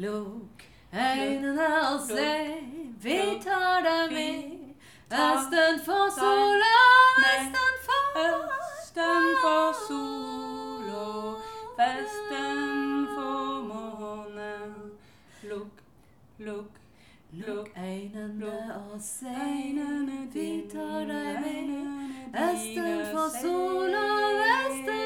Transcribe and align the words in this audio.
Lukk 0.00 0.62
øynene 0.94 1.66
og 1.92 2.00
se, 2.08 2.56
vi 3.02 3.18
tar 3.44 3.80
deg 3.84 4.12
med. 4.12 4.44
Østen 5.12 5.80
for 5.84 6.06
sola, 6.20 6.76
østen 7.32 7.74
for 7.86 8.06
Østen 8.78 9.26
for 9.42 9.66
sola, 9.88 11.04
vesten 11.80 13.06
for 13.14 13.60
månen. 13.68 14.72
Lukk, 15.42 15.82
lukk, 16.38 16.72
Lukk 17.32 17.68
øynene 17.78 18.54
og 18.92 19.00
se, 19.00 19.36
vi 20.32 20.48
tar 20.72 21.04
deg 21.12 21.44
med. 21.44 21.70
Østen 22.48 23.06
for 23.12 23.28
sola, 23.42 24.06
vesten 24.40 24.99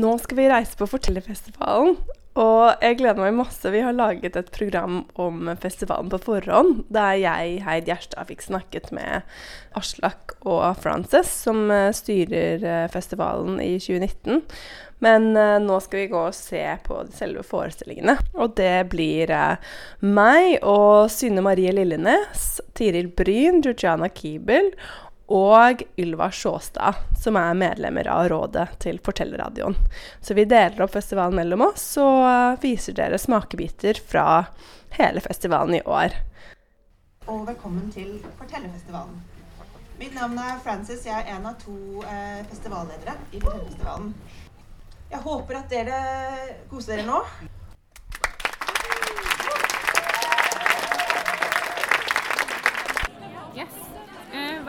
Nå 0.00 0.16
skal 0.22 0.38
vi 0.38 0.48
reise 0.48 0.78
på 0.78 0.86
Fortellerfestivalen, 0.88 1.96
og 2.40 2.82
jeg 2.84 3.00
gleder 3.00 3.18
meg 3.18 3.34
masse. 3.36 3.72
Vi 3.74 3.82
har 3.82 3.96
laget 3.96 4.36
et 4.38 4.52
program 4.54 5.02
om 5.20 5.50
festivalen 5.60 6.08
på 6.12 6.20
forhånd, 6.22 6.84
der 6.94 7.18
jeg, 7.18 7.56
Heid 7.66 7.90
Gjerstad, 7.90 8.28
fikk 8.30 8.44
snakket 8.46 8.92
med 8.96 9.26
Aslak 9.76 10.36
og 10.46 10.62
Frances, 10.80 11.32
som 11.42 11.66
eh, 11.74 11.90
styrer 11.96 12.62
eh, 12.62 12.86
festivalen 12.92 13.58
i 13.60 13.74
2019. 13.82 14.44
Men 15.00 15.30
uh, 15.32 15.56
nå 15.64 15.78
skal 15.80 16.02
vi 16.02 16.10
gå 16.12 16.22
og 16.28 16.36
se 16.36 16.60
på 16.84 16.98
selve 17.16 17.40
forestillingene. 17.48 18.18
Og 18.36 18.52
det 18.58 18.90
blir 18.92 19.32
uh, 19.32 19.70
meg 20.04 20.58
og 20.60 21.08
Synne 21.12 21.40
Marie 21.44 21.72
Lillenes, 21.72 22.60
Tiril 22.76 23.08
Bryn, 23.16 23.62
Georgiana 23.64 24.10
Kiebel 24.12 24.74
og 25.30 25.82
Ylva 25.96 26.30
Sjåstad, 26.34 26.94
som 27.22 27.36
er 27.38 27.54
medlemmer 27.54 28.08
av 28.10 28.26
rådet 28.32 28.66
til 28.82 28.98
Fortellerradioen. 29.04 29.76
Så 30.20 30.34
vi 30.34 30.44
deler 30.50 30.82
opp 30.82 30.96
festivalen 30.96 31.38
mellom 31.38 31.62
oss 31.68 31.84
og 32.02 32.24
eh, 32.26 32.58
viser 32.64 32.96
dere 32.98 33.18
smakebiter 33.18 34.00
fra 34.02 34.26
hele 34.98 35.22
festivalen 35.22 35.78
i 35.78 35.84
år. 35.86 36.18
og 37.30 37.46
velkommen 37.46 37.92
til 37.94 38.18
Fortellerfestivalen. 38.40 39.20
Mitt 40.00 40.14
navn 40.16 40.38
er 40.38 40.58
Frances. 40.64 41.06
Jeg 41.06 41.14
er 41.14 41.36
en 41.36 41.46
av 41.46 41.54
to 41.62 42.02
eh, 42.02 42.42
festivalledere 42.50 43.14
i 43.30 43.40
Fortellerfestivalen. 43.40 44.14
Jeg 45.10 45.22
håper 45.28 45.60
at 45.60 45.70
dere 45.70 46.02
koser 46.70 46.96
dere 46.96 47.06
nå. 47.06 47.22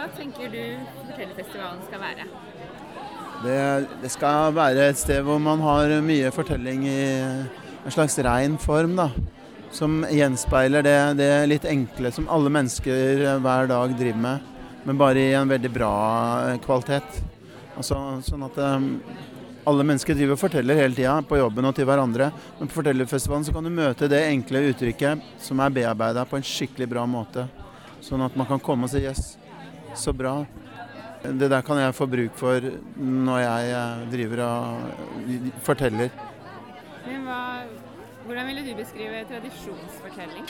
Hva 0.02 0.08
tenker 0.18 0.50
du 0.50 0.62
Fortellerfestivalen 1.06 1.82
skal 1.86 2.00
være? 2.02 2.24
Det, 3.42 3.58
det 4.02 4.10
skal 4.10 4.54
være 4.56 4.88
et 4.90 4.98
sted 4.98 5.20
hvor 5.26 5.38
man 5.42 5.62
har 5.62 5.92
mye 6.02 6.32
fortelling 6.34 6.88
i 6.90 7.02
en 7.22 7.94
slags 7.94 8.18
rein 8.26 8.56
form, 8.62 8.96
da. 8.98 9.12
Som 9.72 10.02
gjenspeiler 10.10 10.82
det, 10.86 10.96
det 11.20 11.30
litt 11.52 11.68
enkle 11.70 12.10
som 12.14 12.30
alle 12.34 12.50
mennesker 12.50 13.28
hver 13.44 13.70
dag 13.70 13.94
driver 14.00 14.24
med, 14.24 14.48
men 14.88 14.98
bare 14.98 15.22
i 15.22 15.36
en 15.38 15.52
veldig 15.54 15.72
bra 15.76 15.92
kvalitet. 16.66 17.22
Altså, 17.78 18.00
sånn 18.26 18.48
at 18.50 18.58
eh, 18.58 18.88
alle 19.70 19.86
mennesker 19.86 20.18
driver 20.18 20.34
og 20.34 20.42
forteller 20.42 20.82
hele 20.82 20.98
tida, 20.98 21.20
på 21.22 21.38
jobben 21.44 21.70
og 21.70 21.78
til 21.78 21.86
hverandre. 21.86 22.32
Men 22.58 22.72
på 22.72 22.80
Fortellerfestivalen 22.80 23.46
så 23.46 23.54
kan 23.54 23.70
du 23.70 23.74
møte 23.74 24.10
det 24.10 24.24
enkle 24.32 24.66
uttrykket 24.72 25.30
som 25.46 25.62
er 25.62 25.78
bearbeida 25.78 26.26
på 26.26 26.42
en 26.42 26.50
skikkelig 26.56 26.90
bra 26.90 27.06
måte. 27.10 27.46
Sånn 28.02 28.26
at 28.26 28.34
man 28.38 28.50
kan 28.50 28.66
komme 28.66 28.90
og 28.90 28.94
si 28.94 29.06
'yes, 29.06 29.38
så 29.96 30.14
bra'. 30.14 30.46
Det 31.22 31.50
der 31.50 31.62
kan 31.62 31.78
jeg 31.78 31.94
få 31.94 32.06
bruk 32.10 32.36
for 32.36 32.60
når 32.98 33.40
jeg 33.40 33.72
eh, 33.78 34.12
driver 34.12 34.40
og 34.46 34.78
forteller. 35.62 36.10
Men 37.06 37.26
hva, 37.28 37.42
hvordan 38.26 38.48
ville 38.50 38.64
du 38.66 38.74
beskrive 38.76 39.22
tradisjonsfortelling? 39.30 40.48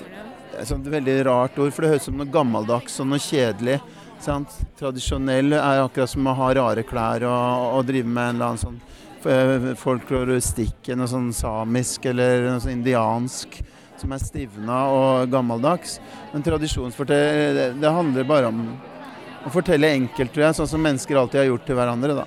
Det 0.00 0.56
er 0.56 0.62
et 0.62 0.70
sånt 0.70 0.86
veldig 0.88 1.16
rart 1.28 1.58
ord, 1.60 1.72
for 1.72 1.84
det 1.84 1.90
høres 1.92 2.06
ut 2.06 2.08
som 2.08 2.16
noe 2.20 2.32
gammeldags 2.32 2.96
og 3.00 3.10
noe 3.10 3.20
kjedelig. 3.20 3.80
Sant? 4.20 4.56
Tradisjonell 4.80 5.52
er 5.56 5.82
akkurat 5.82 6.12
som 6.12 6.28
å 6.28 6.36
ha 6.36 6.48
rare 6.56 6.84
klær 6.84 7.24
og, 7.28 7.76
og 7.76 7.84
drive 7.88 8.08
med 8.08 8.24
en 8.24 8.40
eller 8.40 8.46
annen 8.50 8.62
sånn 8.64 8.80
eh, 9.28 9.68
folkloristikk, 9.80 10.92
noe 10.96 11.08
sånn 11.08 11.30
samisk 11.36 12.08
eller 12.08 12.48
noe 12.48 12.64
sånn 12.64 12.78
indiansk 12.78 13.60
som 14.00 14.14
er 14.16 14.22
stivna 14.22 14.78
og 14.94 15.32
gammeldags. 15.32 15.98
Men 16.32 16.44
tradisjonsfortell, 16.46 17.56
det, 17.56 17.66
det 17.80 17.92
handler 17.94 18.28
bare 18.28 18.50
om 18.50 18.64
å 19.46 19.52
fortelle 19.52 19.92
enkelt, 19.96 20.32
tror 20.34 20.48
jeg, 20.48 20.58
sånn 20.58 20.72
som 20.74 20.82
mennesker 20.84 21.20
alltid 21.20 21.42
har 21.42 21.50
gjort 21.52 21.68
til 21.68 21.78
hverandre. 21.78 22.16
da. 22.22 22.26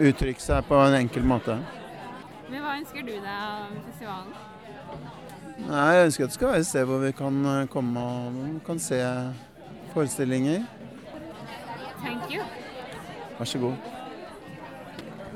Uttrykke 0.00 0.40
seg 0.40 0.64
på 0.68 0.80
en 0.80 0.98
enkel 1.02 1.24
måte. 1.28 1.58
Men 2.48 2.64
hva 2.64 2.74
ønsker 2.80 3.04
du 3.04 3.12
deg 3.12 3.28
av 3.32 3.70
festivalen? 3.86 4.32
Nei, 5.62 5.94
Jeg 5.94 6.06
ønsker 6.06 6.24
at 6.24 6.30
det 6.32 6.36
skal 6.36 6.48
være 6.50 6.62
et 6.64 6.66
sted 6.66 6.86
hvor 6.88 7.00
vi 7.04 7.12
kan 7.16 7.36
eh, 7.46 7.66
komme 7.70 8.02
og 8.02 8.60
kan 8.66 8.80
se 8.82 8.98
forestillinger. 9.92 10.64
Thank 12.02 12.32
you. 12.32 12.42
Vær 13.38 13.48
så 13.48 13.58
god. 13.62 13.74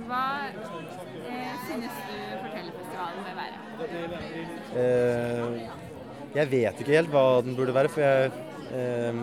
Hva 0.09 0.25
eh, 0.51 1.55
synes 1.69 2.03
du 2.09 2.17
Fortellerfestivalen 2.43 3.27
bør 3.29 3.35
være? 3.41 4.56
Eh, 4.77 5.67
jeg 6.37 6.51
vet 6.53 6.81
ikke 6.83 6.97
helt 6.99 7.13
hva 7.13 7.41
den 7.45 7.57
burde 7.57 7.75
være, 7.77 7.91
for 7.93 8.05
jeg 8.05 8.31
eh, 8.77 9.21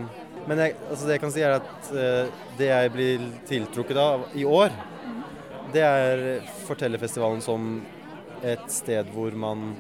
Men 0.48 0.60
jeg, 0.60 0.76
altså 0.90 1.06
det 1.08 1.16
jeg 1.16 1.24
kan 1.24 1.34
si, 1.36 1.44
er 1.46 1.58
at 1.60 1.92
eh, 1.94 2.32
det 2.60 2.70
jeg 2.72 2.94
blir 2.96 3.28
tiltrukket 3.48 4.00
av 4.02 4.26
i 4.36 4.44
år, 4.44 4.74
det 5.74 5.84
er 5.86 6.24
Fortellerfestivalen 6.68 7.42
som 7.42 7.78
et 8.44 8.66
sted 8.72 9.08
hvor 9.14 9.34
man 9.40 9.72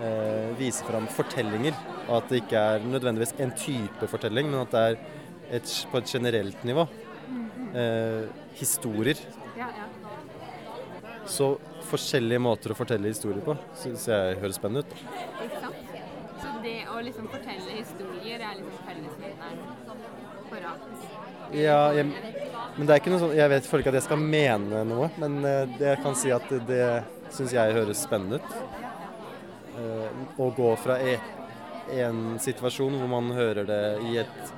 eh, 0.00 0.52
viser 0.60 0.86
fram 0.86 1.08
fortellinger. 1.10 1.74
Og 2.06 2.20
at 2.20 2.30
det 2.30 2.42
ikke 2.44 2.62
er 2.76 2.86
nødvendigvis 2.86 3.34
en 3.42 3.52
type 3.58 4.08
fortelling, 4.10 4.52
men 4.52 4.62
at 4.62 4.76
det 4.76 4.84
er 4.84 5.58
et, 5.58 5.74
på 5.90 6.00
et 6.00 6.12
generelt 6.14 6.64
nivå. 6.68 6.86
Eh, 7.76 8.28
historier. 8.56 9.18
Ja, 9.58 9.66
ja. 9.74 9.85
Så 11.26 11.56
forskjellige 11.90 12.42
måter 12.42 12.72
å 12.72 12.78
fortelle 12.78 13.10
historier 13.10 13.42
på 13.44 13.56
syns 13.78 14.06
jeg 14.10 14.38
høres 14.42 14.58
spennende 14.60 14.84
ut. 14.86 14.96
Ikke 15.44 15.60
sant? 15.62 15.94
Så 16.42 16.52
det 16.62 16.76
å 16.92 17.00
liksom 17.02 17.28
fortelle 17.32 17.78
historier 17.80 18.42
er 18.42 18.58
liksom 18.60 18.86
fellesnevneren 18.86 19.62
for 20.50 20.68
alt. 20.70 21.06
Ja, 21.54 21.78
jeg, 21.94 22.08
men 22.76 22.88
det 22.88 22.94
er 22.94 22.98
ikke 22.98 23.12
noe 23.12 23.22
sånn 23.22 23.36
Jeg 23.38 23.50
vet 23.52 23.68
ikke 23.68 23.90
at 23.92 23.96
jeg 24.00 24.04
skal 24.08 24.18
mene 24.18 24.82
noe, 24.88 25.10
men 25.22 25.38
eh, 25.46 25.62
det 25.78 25.92
jeg 25.92 26.02
kan 26.02 26.16
si 26.18 26.32
at 26.34 26.48
det, 26.50 26.64
det 26.66 27.32
syns 27.34 27.54
jeg 27.54 27.76
høres 27.76 28.02
spennende 28.02 28.40
ut. 28.40 28.56
Eh, 29.78 30.22
Å 30.42 30.50
gå 30.56 30.72
fra 30.82 30.98
e, 31.02 31.16
en 32.02 32.38
situasjon 32.42 32.98
hvor 32.98 33.10
man 33.10 33.30
hører 33.36 33.68
det 33.68 33.82
i 34.10 34.16
et 34.22 34.54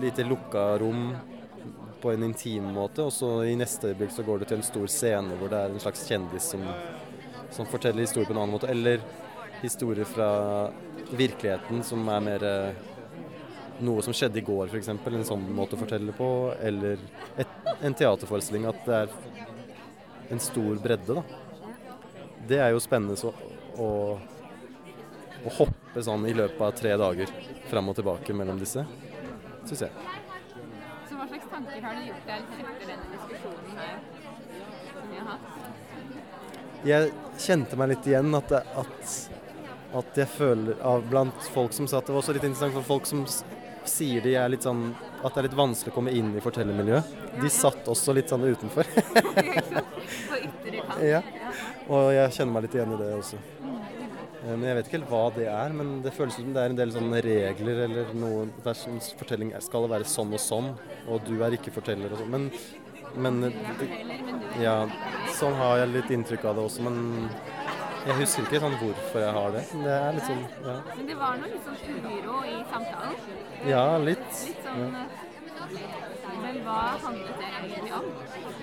lite 0.00 0.26
lukka 0.28 0.74
rom 0.82 1.14
på 2.02 2.12
en 2.12 2.24
intim 2.26 2.66
måte, 2.74 3.04
og 3.06 3.12
så 3.14 3.30
i 3.48 3.56
neste 3.58 3.92
øyeblikk 3.92 4.14
så 4.14 4.24
går 4.26 4.42
det 4.42 4.50
til 4.50 4.60
en 4.60 4.66
stor 4.66 4.92
scene 4.92 5.36
hvor 5.40 5.52
det 5.52 5.58
er 5.60 5.74
en 5.74 5.82
slags 5.82 6.06
kjendis 6.08 6.50
som, 6.54 6.64
som 7.54 7.68
forteller 7.68 8.06
historier 8.06 8.28
på 8.28 8.34
en 8.36 8.42
annen 8.42 8.56
måte. 8.56 8.70
Eller 8.72 9.04
historier 9.60 10.08
fra 10.08 10.30
virkeligheten 11.10 11.82
som 11.84 12.08
er 12.08 12.24
mer 12.24 12.46
eh, 12.46 12.88
noe 13.84 14.04
som 14.04 14.14
skjedde 14.16 14.40
i 14.40 14.44
går, 14.44 14.68
f.eks. 14.68 14.90
En 14.92 15.28
sånn 15.28 15.46
måte 15.56 15.76
å 15.76 15.80
fortelle 15.80 16.14
på. 16.16 16.28
Eller 16.60 17.00
et, 17.40 17.54
en 17.80 17.96
teaterforestilling. 17.96 18.68
At 18.70 18.82
det 18.86 18.98
er 19.02 19.14
en 20.30 20.42
stor 20.42 20.80
bredde, 20.82 21.20
da. 21.20 21.24
Det 22.50 22.60
er 22.62 22.72
jo 22.74 22.82
spennende 22.82 23.18
så, 23.20 23.32
å, 23.80 23.90
å 25.44 25.54
hoppe 25.58 26.04
sånn 26.04 26.26
i 26.30 26.34
løpet 26.36 26.62
av 26.66 26.74
tre 26.78 26.96
dager 27.00 27.32
fram 27.70 27.92
og 27.92 27.98
tilbake 27.98 28.34
mellom 28.36 28.58
disse, 28.60 28.84
syns 29.68 29.86
jeg. 29.86 30.19
Slags 31.30 31.44
tanker 31.50 31.82
har 31.82 31.94
du 31.94 32.06
gjort 32.08 32.26
deg 32.26 32.36
etter 32.42 32.86
denne 32.90 33.06
diskusjonen 33.12 33.76
her 33.78 33.96
som 34.90 35.04
vi 35.10 35.16
har 35.20 35.26
hatt? 35.28 35.46
Jeg 36.90 37.00
kjente 37.44 37.74
meg 37.78 37.86
litt 37.92 38.06
igjen 38.10 38.30
at, 38.34 38.50
at, 38.82 39.02
at 40.00 40.10
jeg 40.18 40.28
føler 40.32 40.74
av 40.90 40.98
blant 41.06 41.40
folk 41.54 41.72
som 41.76 41.86
sa 41.86 41.94
at 42.00 42.06
det 42.10 42.14
var 42.16 42.22
også 42.24 42.34
litt 42.34 42.48
interessant 42.48 42.74
for 42.80 42.86
folk 42.88 43.06
som 43.06 43.20
sier 43.86 44.20
de 44.26 44.32
er 44.40 44.48
litt 44.50 44.66
sånn 44.66 44.82
at 45.20 45.30
det 45.30 45.38
er 45.44 45.46
litt 45.46 45.60
vanskelig 45.60 45.92
å 45.94 45.96
komme 46.00 46.16
inn 46.18 46.34
i 46.34 46.42
fortellermiljøet. 46.42 47.04
De 47.38 47.48
satt 47.52 47.86
også 47.94 48.10
litt 48.18 48.28
sånn 48.32 48.48
utenfor. 48.50 48.84
Ja. 51.00 51.22
Og 51.90 52.12
jeg 52.14 52.34
kjenner 52.34 52.56
meg 52.56 52.66
litt 52.66 52.76
igjen 52.76 52.94
i 52.94 53.00
det 53.00 53.08
også. 53.14 53.40
Eh, 54.44 54.54
Men 54.56 54.62
jeg 54.70 54.76
vet 54.78 54.86
ikke 54.88 54.98
helt 55.00 55.10
hva 55.12 55.24
det 55.36 55.46
er, 55.52 55.68
men 55.76 55.88
det 56.04 56.12
føles 56.16 56.34
som 56.38 56.52
det 56.54 56.62
er 56.62 56.68
en 56.72 56.78
del 56.78 56.90
sånne 56.94 57.18
regler 57.24 57.76
eller 57.86 58.04
noe 58.16 58.46
der 58.64 58.76
som 58.78 58.92
fortelling 59.20 59.50
skal 59.60 59.88
være 59.90 60.04
sånn 60.08 60.32
og 60.36 60.40
sånn, 60.40 60.68
og 61.08 61.16
du 61.28 61.34
er 61.44 61.50
ikke 61.58 61.72
forteller 61.74 62.08
og 62.14 62.18
sånn. 62.22 62.32
Men, 62.36 62.44
men 63.16 63.34
ja, 64.62 64.76
sånn 65.36 65.54
har 65.60 65.74
jeg 65.82 65.88
litt 65.96 66.10
inntrykk 66.16 66.44
av 66.50 66.54
det 66.60 66.64
også, 66.70 66.80
men 66.86 66.96
jeg 68.06 68.14
husker 68.16 68.42
ikke 68.46 68.62
sånn 68.64 68.78
hvorfor 68.80 69.18
jeg 69.26 69.34
har 69.36 69.48
det. 69.58 69.62
Men 69.74 69.82
Det 69.84 69.92
er 69.98 70.12
litt 70.16 70.28
sånn, 70.30 70.44
ja. 70.64 70.76
Men 70.96 71.04
det 71.10 71.16
var 71.20 71.32
noe 71.42 71.50
litt 71.52 71.64
sånn 71.66 71.80
uro 72.16 72.36
i 72.48 72.50
samtalen. 72.70 73.14
Ja, 73.68 73.84
litt. 74.00 74.28
Litt 74.46 74.62
sånn 74.64 74.80
Ja. 74.80 74.86
eh, 74.86 74.90
Men 76.40 76.56
hva 76.64 76.96
handlet 77.02 77.36
det 77.38 77.48
egentlig 77.60 77.92
om? 77.92 78.04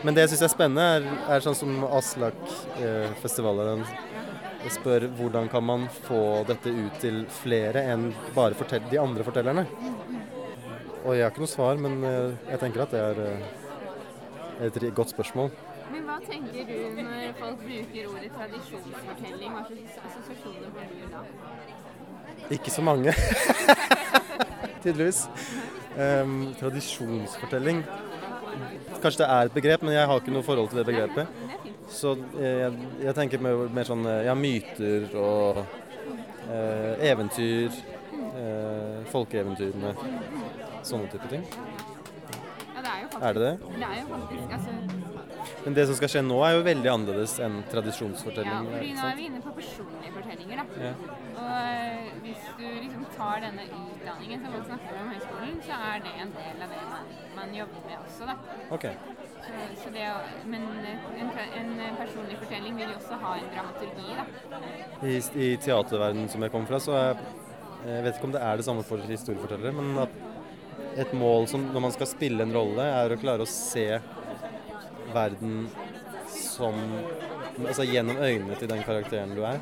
Men 0.03 0.11
det 0.15 0.21
jeg 0.23 0.29
syns 0.31 0.41
er 0.47 0.51
spennende, 0.55 0.85
er, 0.97 1.03
er 1.35 1.39
sånn 1.45 1.55
som 1.55 1.71
Aslak-festivalen 1.85 3.83
spør 4.73 5.07
hvordan 5.17 5.49
kan 5.51 5.63
man 5.63 5.87
få 6.07 6.43
dette 6.47 6.71
ut 6.73 6.99
til 7.01 7.23
flere 7.41 7.83
enn 7.93 8.09
bare 8.35 8.79
de 8.91 8.99
andre 8.99 9.23
fortellerne. 9.23 9.65
Og 11.05 11.15
jeg 11.15 11.23
har 11.23 11.31
ikke 11.31 11.45
noe 11.45 11.51
svar, 11.51 11.79
men 11.79 12.03
eh, 12.03 12.35
jeg 12.51 12.59
tenker 12.59 12.83
at 12.83 12.91
det 12.91 12.99
er 12.99 13.21
eh, 13.23 14.65
et 14.67 14.79
godt 14.95 15.13
spørsmål. 15.13 15.51
Men 15.91 16.03
hva 16.03 16.17
tenker 16.25 16.67
du 16.67 16.99
når 16.99 17.37
folk 17.39 17.61
bruker 17.63 18.09
ordet 18.11 18.31
tradisjonsfortelling? 18.35 19.53
Hva 19.55 19.63
slags 19.69 20.01
assosiasjoner 20.09 20.73
får 20.75 20.89
du 20.91 21.05
da? 21.13 21.21
Ikke 22.57 22.71
så 22.71 22.83
mange. 22.83 23.13
Tydeligvis. 24.83 25.23
Um, 25.97 26.53
tradisjonsfortelling. 26.59 27.81
Kanskje 29.01 29.23
det 29.23 29.29
er 29.29 29.47
et 29.47 29.55
begrep, 29.55 29.81
men 29.83 29.95
jeg 29.95 30.09
har 30.09 30.19
ikke 30.19 30.33
noe 30.35 30.45
forhold 30.45 30.69
til 30.73 30.81
det 30.81 30.87
begrepet. 30.89 31.46
Så 31.87 32.13
eh, 32.37 32.63
jeg, 32.65 32.87
jeg 33.07 33.15
tenker 33.17 33.43
mer, 33.43 33.67
mer 33.73 33.87
sånn 33.87 34.05
eh, 34.05 34.25
ja, 34.27 34.35
myter 34.37 35.07
og 35.17 35.61
eh, 35.63 37.07
eventyr. 37.11 37.71
Eh, 38.37 39.03
folkeeventyrene. 39.11 39.93
Sånne 40.85 41.09
type 41.11 41.29
ting. 41.31 41.43
Ja, 42.75 42.83
det 42.83 42.91
er 42.91 42.99
jo 43.01 43.07
faktisk 43.11 43.23
Er 43.25 43.33
det 43.33 43.43
det? 43.43 43.53
Det 43.79 43.87
er 43.87 43.95
jo 43.97 44.07
faktisk 44.11 44.53
altså, 44.57 44.73
Men 45.65 45.75
det 45.77 45.85
som 45.89 45.97
skal 45.97 46.11
skje 46.13 46.21
nå, 46.27 46.37
er 46.45 46.57
jo 46.57 46.65
veldig 46.67 46.91
annerledes 46.91 47.33
enn 47.43 47.57
Ja, 47.65 47.71
fordi 47.73 48.91
nå 48.93 49.07
er 49.07 49.17
vi 49.17 49.25
inne 49.31 49.41
på 49.41 49.53
personlige 49.57 50.13
fortellinger, 50.17 50.61
da. 50.61 50.85
Ja. 50.85 50.93
Og 51.33 51.49
eh, 51.55 52.11
hvis 52.25 52.45
du 52.59 52.65
liksom 52.67 53.07
tar 53.17 53.41
denne 53.47 53.65
utdanningen 53.71 54.43
som 54.43 54.53
folk 54.53 54.69
snakker 54.69 55.01
om 55.01 55.09
i 55.09 55.17
høyskolen, 55.17 55.57
så 55.65 55.81
er 55.91 56.05
det 56.05 56.13
en 56.21 56.35
del 56.37 56.63
av 56.67 56.75
det 56.75 56.83
man, 56.93 57.11
man 57.39 57.55
jobber 57.57 57.89
med 57.89 57.97
også, 58.03 58.29
da. 58.29 58.37
Ok. 58.77 58.85
Så, 59.47 59.65
så 59.83 59.91
det 59.95 60.05
men 60.51 60.63
eh, 60.83 61.09
en, 61.23 61.33
en 61.79 61.97
personlig 61.97 62.37
fortelling 62.43 62.77
vil 62.77 62.91
jo 62.91 62.99
også 62.99 63.19
ha 63.23 63.33
en 63.39 63.51
dramaturgi, 63.55 64.15
da. 64.19 64.61
I, 65.07 65.17
I 65.17 65.51
teaterverdenen 65.63 66.31
som 66.31 66.43
jeg 66.43 66.53
kommer 66.53 66.73
fra, 66.73 66.81
så 66.83 66.97
er 66.99 67.21
jeg 67.87 68.03
vet 68.03 68.17
ikke 68.17 68.27
om 68.27 68.33
det 68.33 68.41
er 68.43 68.57
det 68.59 68.65
samme 68.65 68.83
for 68.83 69.03
historiefortellere, 69.07 69.71
men 69.77 70.01
at 70.01 70.15
et 70.99 71.13
mål 71.15 71.45
som 71.47 71.61
når 71.71 71.83
man 71.85 71.93
skal 71.93 72.09
spille 72.09 72.43
en 72.43 72.53
rolle, 72.55 72.83
er 72.83 73.13
å 73.13 73.19
klare 73.21 73.45
å 73.45 73.49
se 73.49 73.85
verden 75.13 75.69
som 76.33 76.75
Altså 77.57 77.87
gjennom 77.89 78.19
øynene 78.21 78.53
til 78.59 78.69
den 78.69 78.83
karakteren 78.85 79.31
du 79.33 79.39
er. 79.49 79.57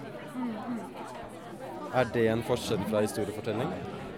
Er 1.95 2.09
det 2.11 2.25
en 2.27 2.41
forskjell 2.43 2.81
fra 2.89 2.99
historiefortelling? 3.05 3.69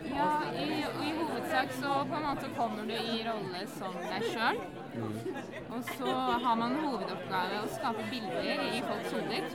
Ja, 0.10 0.30
i, 0.58 0.80
i 0.82 1.12
hovedsak 1.20 1.76
så 1.78 2.00
på 2.10 2.18
en 2.18 2.26
måte 2.26 2.50
kommer 2.58 2.90
du 2.90 2.96
i 2.96 3.20
rolle 3.28 3.62
som 3.76 3.94
deg 4.02 4.26
sjøl. 4.32 4.58
Og 4.98 5.84
så 5.98 6.14
har 6.46 6.56
man 6.60 6.78
hovedoppgave 6.82 7.64
å 7.64 7.72
skape 7.72 8.06
bilder 8.12 8.64
i 8.72 8.84
folks 8.86 9.14
hoder. 9.18 9.50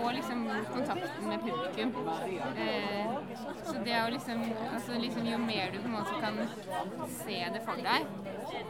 Og 0.00 0.06
liksom 0.16 0.44
kontakten 0.72 1.28
med 1.28 1.44
publikum. 1.44 1.92
Eh, 2.64 3.12
så 3.66 3.74
det 3.84 3.96
å 4.00 4.08
liksom, 4.14 4.42
altså 4.72 4.98
liksom 4.98 5.28
Jo 5.30 5.38
mer 5.38 5.70
du 5.74 5.78
på 5.78 5.88
en 5.90 5.96
måte 5.98 6.16
kan 6.22 6.38
se 7.20 7.38
det 7.54 7.60
for 7.66 7.82
deg, 7.84 8.06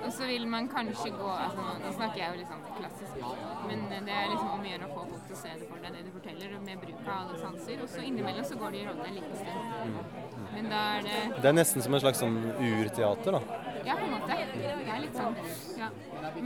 og 0.05 0.11
så 0.13 0.29
vil 0.29 0.47
man 0.51 0.69
kanskje 0.69 1.13
gå 1.15 1.31
altså 1.31 1.65
nå, 1.65 1.77
nå 1.85 1.93
snakker 1.97 2.21
jeg 2.21 2.35
jo 2.35 2.41
liksom 2.43 2.67
klassisk, 2.77 3.23
men 3.69 3.87
det 3.91 4.17
er 4.17 4.29
liksom 4.33 4.51
om 4.57 4.65
å 4.65 4.71
gjøre 4.71 4.89
å 4.89 4.93
få 4.97 5.07
folk 5.13 5.27
til 5.29 5.37
å 5.37 5.41
se 5.41 5.55
det 5.63 5.69
for 5.71 5.85
deg, 5.85 5.97
det 5.97 6.05
du 6.07 6.13
forteller, 6.19 6.57
med 6.67 6.85
bruk 6.85 7.01
av 7.07 7.15
alle 7.17 7.41
sanser. 7.41 7.85
Og 7.85 7.93
så 7.95 8.05
innimellom 8.11 8.49
så 8.51 8.61
går 8.61 8.77
det 8.77 8.83
i 8.83 8.87
rolle 8.91 9.09
en 9.09 9.19
liten 9.21 9.37
stund. 9.41 10.15
Men 10.55 10.71
da 10.73 10.85
er 10.99 11.09
det 11.09 11.19
Det 11.41 11.53
er 11.53 11.59
nesten 11.61 11.87
som 11.87 11.97
en 11.97 12.05
slags 12.05 12.25
sånn 12.25 12.41
urteater, 12.59 13.39
da. 13.39 13.70
Ja, 13.87 13.95
på 13.97 14.05
en 14.05 14.15
måte. 14.15 14.37
Det 14.61 14.93
er 14.95 15.01
litt 15.05 15.17
sånn. 15.17 15.37
Ja. 15.81 15.89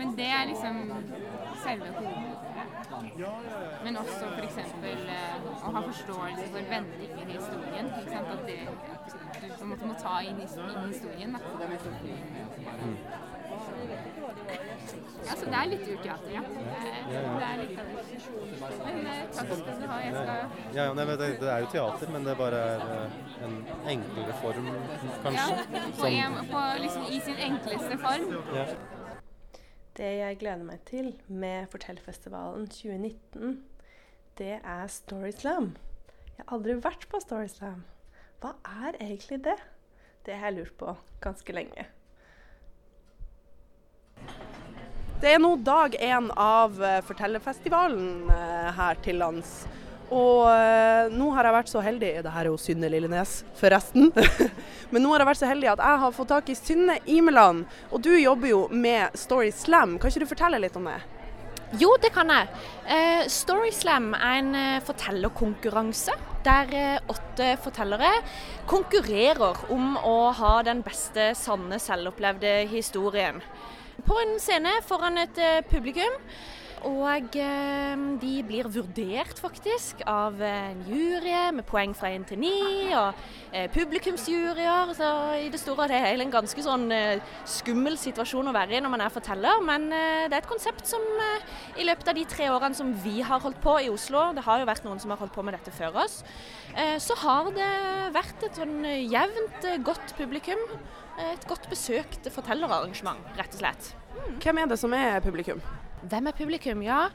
Men 0.00 0.16
det 0.18 0.30
er 0.38 0.48
liksom 0.50 0.80
selve 1.64 1.92
hovedet. 1.98 2.44
Men 3.84 3.96
også 3.96 4.30
f.eks. 4.36 4.58
Eh, 4.58 5.46
å 5.54 5.72
ha 5.76 5.82
forståelse 5.88 6.48
for 6.54 6.72
vendingen 6.72 7.28
i 7.28 7.38
historien. 7.38 7.92
At, 7.94 8.42
det, 8.46 8.58
du 9.40 9.46
på 9.58 9.62
en 9.64 9.72
måte 9.74 9.92
må 9.92 9.96
ta 10.00 10.18
inn, 10.24 10.40
inn 10.40 10.92
historien. 10.92 11.38
Da. 11.38 11.40
Ja, 15.24 15.34
så 15.40 15.46
det 15.48 15.58
er 15.58 15.68
litt 15.70 15.84
urteater, 15.88 16.30
ja. 16.34 16.42
Det 16.44 16.62
er, 16.78 17.28
det 17.28 17.46
er 17.48 17.60
litt 17.62 17.78
av 17.80 17.86
det. 17.90 18.18
Men 18.84 19.06
eh, 19.08 19.20
takk 19.36 19.52
skal 19.54 19.78
du 19.80 19.86
ha. 19.88 19.98
Jeg 20.04 20.16
skal 20.18 20.76
Ja, 20.76 20.86
nei, 20.98 21.06
men 21.08 21.14
det, 21.20 21.28
det 21.40 21.52
er 21.52 21.64
jo 21.64 21.70
teater, 21.72 22.12
men 22.12 22.26
det 22.28 22.34
bare 22.40 22.60
er 22.72 22.84
eh, 22.96 23.20
en 23.46 23.56
enklere 23.94 24.36
form, 24.42 24.68
ja, 24.68 25.14
kanskje. 25.24 25.86
på, 26.00 26.10
en, 26.10 26.36
på 26.50 26.64
liksom 26.82 27.08
i 27.08 27.22
sin 27.24 27.40
enkleste 27.48 28.00
form. 28.04 28.36
ja. 28.58 28.68
Det 29.94 30.10
jeg 30.18 30.38
gleder 30.40 30.66
meg 30.66 30.80
til 30.88 31.12
med 31.30 31.68
Fortellfestivalen 31.70 32.66
2019, 32.66 33.60
det 34.40 34.56
er 34.58 34.88
Storyslam. 34.90 35.76
Jeg 36.34 36.42
har 36.42 36.56
aldri 36.56 36.74
vært 36.82 37.06
på 37.12 37.20
Storyslam. 37.22 37.84
Hva 38.42 38.56
er 38.66 38.98
egentlig 38.98 39.38
det? 39.46 39.54
Det 40.26 40.34
har 40.40 40.50
jeg 40.50 40.56
lurt 40.58 40.74
på 40.80 40.96
ganske 41.22 41.54
lenge. 41.54 41.86
Det 45.24 45.30
er 45.32 45.40
nå 45.40 45.54
dag 45.64 45.94
én 46.04 46.26
av 46.36 46.74
eh, 46.84 46.98
Fortellerfestivalen 47.08 48.26
eh, 48.28 48.66
her 48.76 48.98
til 49.00 49.16
lands. 49.22 49.54
Og 50.12 50.42
eh, 50.50 51.06
nå 51.16 51.30
har 51.32 51.48
jeg 51.48 51.56
vært 51.56 51.70
så 51.70 51.80
heldig 51.80 52.10
Det 52.26 52.32
her 52.34 52.44
er 52.44 52.50
jo 52.50 52.58
Synne 52.60 52.90
Lillenes, 52.92 53.32
forresten. 53.56 54.10
Men 54.92 55.00
nå 55.00 55.14
har 55.14 55.24
jeg 55.24 55.30
vært 55.30 55.40
så 55.40 55.48
heldig 55.48 55.70
at 55.72 55.84
jeg 55.86 56.02
har 56.02 56.12
fått 56.18 56.30
tak 56.34 56.52
i 56.52 56.58
Synne 56.58 56.98
Imeland. 57.08 57.64
Og 57.88 58.04
du 58.04 58.10
jobber 58.12 58.52
jo 58.52 58.60
med 58.68 59.16
Story 59.16 59.48
Slam. 59.48 59.96
Kan 59.96 60.12
ikke 60.12 60.26
du 60.26 60.32
fortelle 60.34 60.60
litt 60.60 60.76
om 60.76 60.92
det? 60.92 61.00
Jo, 61.80 61.88
det 62.04 62.12
kan 62.12 62.28
jeg. 62.28 62.50
Story 63.32 63.72
Storyslam 63.72 64.12
er 64.18 64.38
en 64.42 64.54
eh, 64.60 64.82
fortellerkonkurranse 64.84 66.20
der 66.44 67.00
åtte 67.08 67.54
fortellere 67.64 68.12
konkurrerer 68.68 69.64
om 69.72 69.96
å 69.96 70.18
ha 70.36 70.58
den 70.68 70.84
beste, 70.84 71.32
sanne, 71.32 71.80
selvopplevde 71.80 72.58
historien. 72.68 73.40
På 74.02 74.18
en 74.18 74.36
scene 74.42 74.74
foran 74.82 75.22
et 75.22 75.38
eh, 75.38 75.62
publikum. 75.70 76.20
Og 76.84 77.36
eh, 77.40 78.00
de 78.20 78.32
blir 78.44 78.66
vurdert 78.68 79.38
faktisk 79.40 80.02
av 80.10 80.36
en 80.44 80.82
jury 80.84 81.32
med 81.56 81.64
poeng 81.64 81.94
fra 81.96 82.10
1 82.12 82.26
til 82.28 82.42
9, 82.42 82.50
og 82.98 83.22
eh, 83.54 83.70
publikumsjuryer. 83.72 84.92
Så 84.98 85.08
i 85.40 85.48
det 85.52 85.60
store 85.62 85.86
og 85.86 85.94
det 85.94 86.02
hele 86.04 86.26
en 86.26 86.34
ganske 86.34 86.64
sånn 86.66 86.84
eh, 86.92 87.22
skummel 87.48 87.96
situasjon 88.00 88.50
å 88.50 88.56
være 88.56 88.76
i 88.76 88.82
når 88.84 88.92
man 88.92 89.04
er 89.06 89.14
forteller. 89.14 89.62
Men 89.64 89.88
eh, 89.96 90.26
det 90.28 90.36
er 90.36 90.42
et 90.42 90.50
konsept 90.50 90.84
som 90.90 91.06
eh, 91.30 91.46
i 91.80 91.88
løpet 91.88 92.12
av 92.12 92.18
de 92.18 92.26
tre 92.34 92.50
årene 92.52 92.76
som 92.76 92.92
vi 93.06 93.22
har 93.24 93.40
holdt 93.40 93.62
på 93.64 93.78
i 93.86 93.88
Oslo, 93.92 94.26
det 94.36 94.44
har 94.44 94.60
jo 94.60 94.68
vært 94.68 94.84
noen 94.84 95.00
som 95.00 95.14
har 95.14 95.22
holdt 95.22 95.32
på 95.38 95.46
med 95.46 95.56
dette 95.56 95.72
før 95.72 96.02
oss, 96.04 96.20
eh, 96.74 96.98
så 97.00 97.16
har 97.22 97.48
det 97.56 97.72
vært 98.18 98.44
et 98.44 98.60
sånn 98.60 98.84
eh, 98.84 99.06
jevnt 99.08 99.70
eh, 99.70 99.80
godt 99.88 100.18
publikum. 100.20 100.60
Et 101.14 101.46
godt 101.46 101.68
besøkt 101.70 102.26
fortellerarrangement, 102.34 103.22
rett 103.38 103.54
og 103.54 103.60
slett. 103.62 103.94
Hvem 104.42 104.58
er 104.62 104.70
det 104.70 104.78
som 104.80 104.94
er 104.96 105.20
publikum? 105.22 105.60
Hvem 106.04 106.26
er 106.28 106.34
publikum? 106.36 106.82
Ja, 106.84 107.06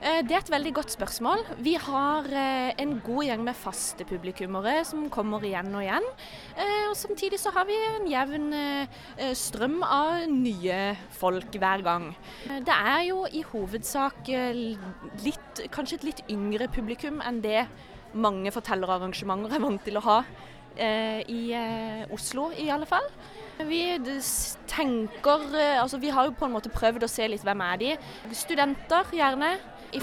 eh, 0.00 0.22
det 0.26 0.34
er 0.34 0.40
et 0.40 0.50
veldig 0.50 0.72
godt 0.74 0.90
spørsmål. 0.90 1.44
Vi 1.62 1.74
har 1.78 2.26
eh, 2.26 2.72
en 2.82 2.96
god 3.04 3.22
gjeng 3.28 3.44
med 3.46 3.54
faste 3.54 4.06
publikummere 4.08 4.80
som 4.88 5.04
kommer 5.14 5.44
igjen 5.46 5.70
og 5.76 5.84
igjen. 5.84 6.08
Eh, 6.56 6.88
Og 6.88 6.96
samtidig 6.98 7.38
så 7.38 7.52
har 7.54 7.68
vi 7.68 7.76
en 7.76 8.08
jevn 8.10 8.48
strøm 9.38 9.78
av 9.86 10.26
nye 10.28 10.96
folk 11.14 11.54
hver 11.54 11.84
gang. 11.86 12.08
Det 12.66 12.74
er 12.74 13.04
jo 13.06 13.22
i 13.30 13.44
hovedsak 13.52 14.28
litt, 15.22 15.62
kanskje 15.72 16.00
et 16.00 16.08
litt 16.10 16.24
yngre 16.32 16.68
publikum 16.72 17.22
enn 17.24 17.40
det 17.44 17.66
mange 18.12 18.52
fortellerarrangementer 18.52 19.56
er 19.56 19.64
vant 19.64 19.84
til 19.86 19.96
å 19.96 20.04
ha 20.04 20.18
i 20.76 21.40
Oslo, 22.12 22.50
i 22.56 22.68
alle 22.72 22.88
fall. 22.88 23.08
Vi 23.58 23.82
tenker 24.66 25.54
eh, 25.58 25.82
Altså, 25.82 25.98
vi 26.00 26.10
har 26.10 26.26
jo 26.28 26.34
på 26.38 26.46
en 26.48 26.54
måte 26.56 26.72
prøvd 26.72 27.04
å 27.04 27.10
se 27.10 27.28
litt 27.28 27.44
hvem 27.46 27.60
er 27.66 27.80
de. 27.82 27.90
Studenter, 28.36 29.12
gjerne. 29.12 29.54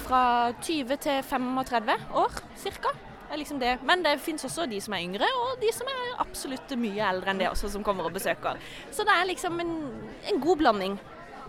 Fra 0.05 0.23
20 0.61 0.99
til 1.01 1.23
35 1.25 1.95
år, 2.21 2.35
ca. 2.77 2.91
Liksom 3.33 3.59
det. 3.61 3.75
Men 3.85 4.03
det 4.05 4.15
finnes 4.21 4.45
også 4.45 4.67
de 4.69 4.77
som 4.81 4.93
er 4.93 5.01
yngre, 5.05 5.25
og 5.43 5.59
de 5.61 5.69
som 5.73 5.89
er 5.89 6.15
absolutt 6.21 6.71
mye 6.77 7.05
eldre 7.09 7.29
enn 7.33 7.41
det 7.41 7.49
også, 7.49 7.69
som 7.73 7.83
kommer 7.85 8.05
og 8.05 8.13
besøker. 8.13 8.57
Så 8.93 9.05
det 9.05 9.13
er 9.13 9.29
liksom 9.29 9.59
en, 9.61 9.73
en 10.29 10.41
god 10.41 10.61
blanding. 10.61 10.97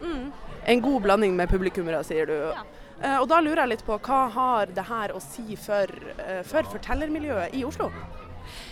Mm. 0.00 0.30
En 0.72 0.82
god 0.84 1.00
blanding 1.04 1.36
med 1.36 1.52
publikummere, 1.52 2.00
sier 2.04 2.28
du. 2.28 2.36
Ja. 2.52 2.64
Eh, 3.00 3.16
Og 3.20 3.28
da 3.32 3.40
lurer 3.44 3.64
jeg 3.64 3.74
litt 3.74 3.84
på, 3.86 3.96
hva 4.08 4.22
har 4.32 4.72
det 4.76 4.84
her 4.88 5.12
å 5.16 5.20
si 5.24 5.56
for, 5.56 5.92
eh, 6.20 6.42
for 6.48 6.68
fortellermiljøet 6.76 7.56
i 7.56 7.64
Oslo? 7.68 7.88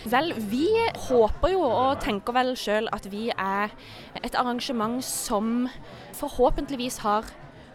Vel, 0.09 0.33
vi 0.51 0.67
håper 1.09 1.53
jo 1.53 1.63
og 1.65 1.99
tenker 2.03 2.35
vel 2.35 2.55
sjøl 2.59 2.89
at 2.95 3.09
vi 3.11 3.29
er 3.33 3.73
et 4.23 4.35
arrangement 4.39 5.03
som 5.05 5.67
forhåpentligvis 6.19 7.01
har 7.05 7.27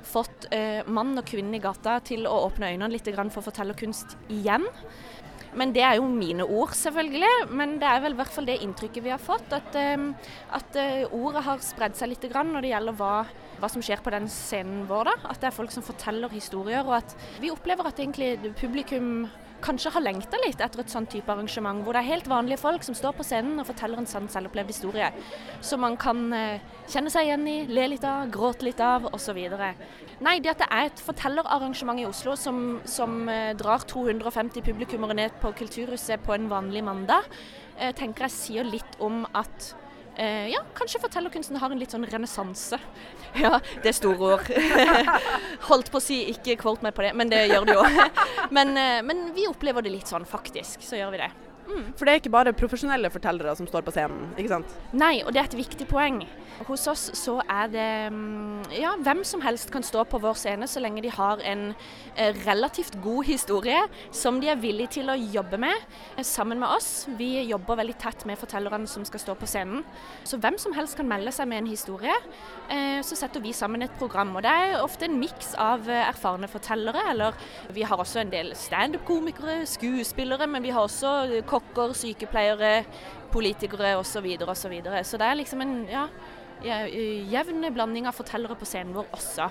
fått 0.05 0.49
eh, 0.53 0.85
mann 0.87 1.17
og 1.19 1.27
kvinne 1.29 1.59
i 1.59 1.63
gata 1.65 1.99
til 2.05 2.29
å 2.29 2.45
åpne 2.49 2.75
øynene 2.75 2.93
litt 2.93 3.09
for 3.33 3.45
fortellerkunst 3.45 4.19
igjen. 4.29 4.67
Men 5.55 5.71
det 5.75 5.85
er 5.87 5.99
jo 6.01 6.09
mine 6.11 6.45
ord, 6.45 6.75
selvfølgelig. 6.75 7.47
Men 7.55 7.77
det 7.79 7.87
er 7.87 8.03
vel 8.03 8.17
i 8.17 8.19
hvert 8.19 8.35
fall 8.35 8.49
det 8.49 8.59
inntrykket 8.65 9.05
vi 9.05 9.13
har 9.13 9.23
fått. 9.23 9.53
At, 9.55 9.77
eh, 9.79 10.09
at 10.51 10.79
eh, 10.81 11.05
ordet 11.15 11.45
har 11.47 11.63
spredd 11.63 11.97
seg 11.99 12.11
litt 12.11 12.27
når 12.35 12.65
det 12.65 12.73
gjelder 12.73 12.99
hva, 12.99 13.15
hva 13.61 13.71
som 13.71 13.85
skjer 13.85 14.03
på 14.03 14.13
den 14.15 14.27
scenen 14.33 14.85
vår. 14.91 15.13
da. 15.13 15.31
At 15.31 15.41
det 15.41 15.51
er 15.51 15.59
folk 15.59 15.71
som 15.75 15.87
forteller 15.87 16.33
historier. 16.35 16.83
Og 16.83 16.99
at 16.99 17.15
vi 17.41 17.53
opplever 17.55 17.87
at 17.87 18.03
egentlig 18.03 18.35
publikum 18.59 19.29
kanskje 19.65 19.93
har 19.95 20.05
lengta 20.05 20.39
litt 20.43 20.61
etter 20.63 20.83
et 20.83 20.93
sånn 20.93 21.07
type 21.11 21.31
arrangement, 21.33 21.83
hvor 21.85 21.97
det 21.97 22.03
er 22.03 22.11
helt 22.13 22.29
vanlige 22.31 22.61
folk 22.61 22.85
som 22.87 22.97
står 22.97 23.17
på 23.17 23.27
scenen 23.27 23.61
og 23.61 23.69
forteller 23.69 24.01
en 24.01 24.09
sann 24.09 24.29
selvopplevd 24.33 24.73
historie. 24.73 25.11
Som 25.65 25.85
man 25.85 25.97
kan 26.01 26.27
eh, 26.37 26.65
kjenne 26.93 27.13
seg 27.13 27.29
igjen 27.29 27.47
i, 27.49 27.57
le 27.71 27.89
litt 27.95 28.05
av, 28.09 28.29
gråte 28.35 28.67
litt 28.69 28.83
av 28.85 29.09
osv. 29.13 29.41
Nei, 30.25 30.39
det 30.45 30.53
at 30.53 30.63
det 30.63 30.71
er 30.71 30.91
et 30.91 31.05
fortellerarrangement 31.05 32.03
i 32.03 32.09
Oslo 32.09 32.37
som, 32.39 32.81
som 32.89 33.25
eh, 33.33 33.55
drar 33.59 33.87
250 33.91 34.65
publikummere 34.65 35.17
ned 35.17 35.39
på 35.43 35.55
Kulturhuset 35.57 36.23
på 36.25 36.37
en 36.37 36.51
vanlig 36.53 36.85
mandag, 36.87 37.27
eh, 37.79 37.95
tenker 37.97 38.29
jeg 38.29 38.37
sier 38.37 38.69
litt 38.69 39.01
om 39.05 39.25
at 39.33 39.73
Eh, 40.17 40.49
ja, 40.53 40.61
kanskje 40.75 41.01
fortellerkunsten 41.03 41.59
har 41.59 41.73
en 41.75 41.81
litt 41.81 41.95
sånn 41.95 42.07
renessanse. 42.07 42.79
Ja, 43.35 43.57
det 43.83 43.91
er 43.91 43.97
store 43.97 44.29
ord. 44.37 44.51
Holdt 45.69 45.89
på 45.91 45.99
å 45.99 46.03
si 46.03 46.21
ikke 46.31 46.55
quote 46.61 46.87
meg 46.87 46.95
på 46.95 47.03
det, 47.03 47.09
men 47.19 47.33
det 47.33 47.41
gjør 47.51 47.65
det 47.67 47.75
jo. 47.75 47.83
Men, 48.55 48.77
eh, 48.79 49.01
men 49.03 49.25
vi 49.35 49.49
opplever 49.51 49.83
det 49.83 49.91
litt 49.91 50.07
sånn, 50.07 50.23
faktisk. 50.29 50.85
Så 50.87 51.01
gjør 51.01 51.11
vi 51.17 51.19
det. 51.25 51.33
For 51.95 52.05
det 52.07 52.13
er 52.13 52.21
ikke 52.21 52.33
bare 52.35 52.55
profesjonelle 52.57 53.11
fortellere 53.13 53.55
som 53.57 53.69
står 53.69 53.85
på 53.87 53.95
scenen, 53.95 54.33
ikke 54.37 54.53
sant? 54.53 54.73
Nei, 54.93 55.19
og 55.25 55.33
det 55.35 55.41
er 55.43 55.49
et 55.49 55.57
viktig 55.59 55.87
poeng. 55.91 56.23
Hos 56.69 56.87
oss 56.91 57.09
så 57.19 57.41
er 57.51 57.71
det 57.73 57.91
mm, 58.15 58.75
ja, 58.79 58.93
hvem 59.03 59.25
som 59.27 59.43
helst 59.43 59.73
kan 59.75 59.83
stå 59.83 60.05
på 60.07 60.21
vår 60.23 60.37
scene 60.39 60.69
så 60.71 60.83
lenge 60.83 61.03
de 61.03 61.11
har 61.11 61.41
en 61.43 61.65
eh, 61.73 62.37
relativt 62.45 63.01
god 63.03 63.27
historie 63.27 63.81
som 64.15 64.39
de 64.43 64.51
er 64.53 64.61
villige 64.63 65.01
til 65.01 65.11
å 65.11 65.17
jobbe 65.19 65.59
med 65.65 65.75
eh, 66.15 66.23
sammen 66.27 66.61
med 66.63 66.71
oss. 66.71 67.09
Vi 67.19 67.43
jobber 67.49 67.81
veldig 67.83 67.97
tett 68.03 68.23
med 68.29 68.39
fortellerne 68.39 68.87
som 68.91 69.07
skal 69.09 69.23
stå 69.23 69.37
på 69.41 69.49
scenen. 69.51 69.83
Så 70.23 70.39
hvem 70.39 70.59
som 70.63 70.77
helst 70.77 70.99
kan 70.99 71.11
melde 71.11 71.35
seg 71.35 71.51
med 71.51 71.65
en 71.65 71.73
historie. 71.73 72.15
Eh, 72.71 73.01
så 73.05 73.19
setter 73.19 73.43
vi 73.43 73.55
sammen 73.57 73.83
et 73.83 73.99
program. 73.99 74.37
Og 74.37 74.47
det 74.47 74.53
er 74.53 74.79
ofte 74.83 75.09
en 75.09 75.19
miks 75.19 75.55
av 75.61 75.89
erfarne 75.91 76.49
fortellere, 76.51 77.03
eller 77.11 77.35
vi 77.75 77.83
har 77.87 77.99
også 77.99 78.23
en 78.23 78.33
del 78.33 78.55
standup-komikere, 78.59 79.65
skuespillere, 79.69 80.47
men 80.51 80.65
vi 80.65 80.73
har 80.75 80.87
også 80.87 81.43
kokker, 81.55 81.95
sykepleiere, 81.97 82.75
politikere 83.35 83.97
osv. 83.99 84.11
Så, 84.19 84.25
videre, 84.25 84.51
og 84.51 84.59
så, 84.59 84.73
videre. 84.73 85.05
så 85.07 85.21
det 85.21 85.31
er 85.31 85.39
liksom 85.41 85.63
en 85.65 85.77
ja, 85.91 86.09
jevn 87.33 87.67
blanding 87.75 88.07
av 88.11 88.19
fortellere 88.19 88.59
på 88.59 88.69
scenen 88.69 88.95
vår 88.97 89.09
også. 89.17 89.49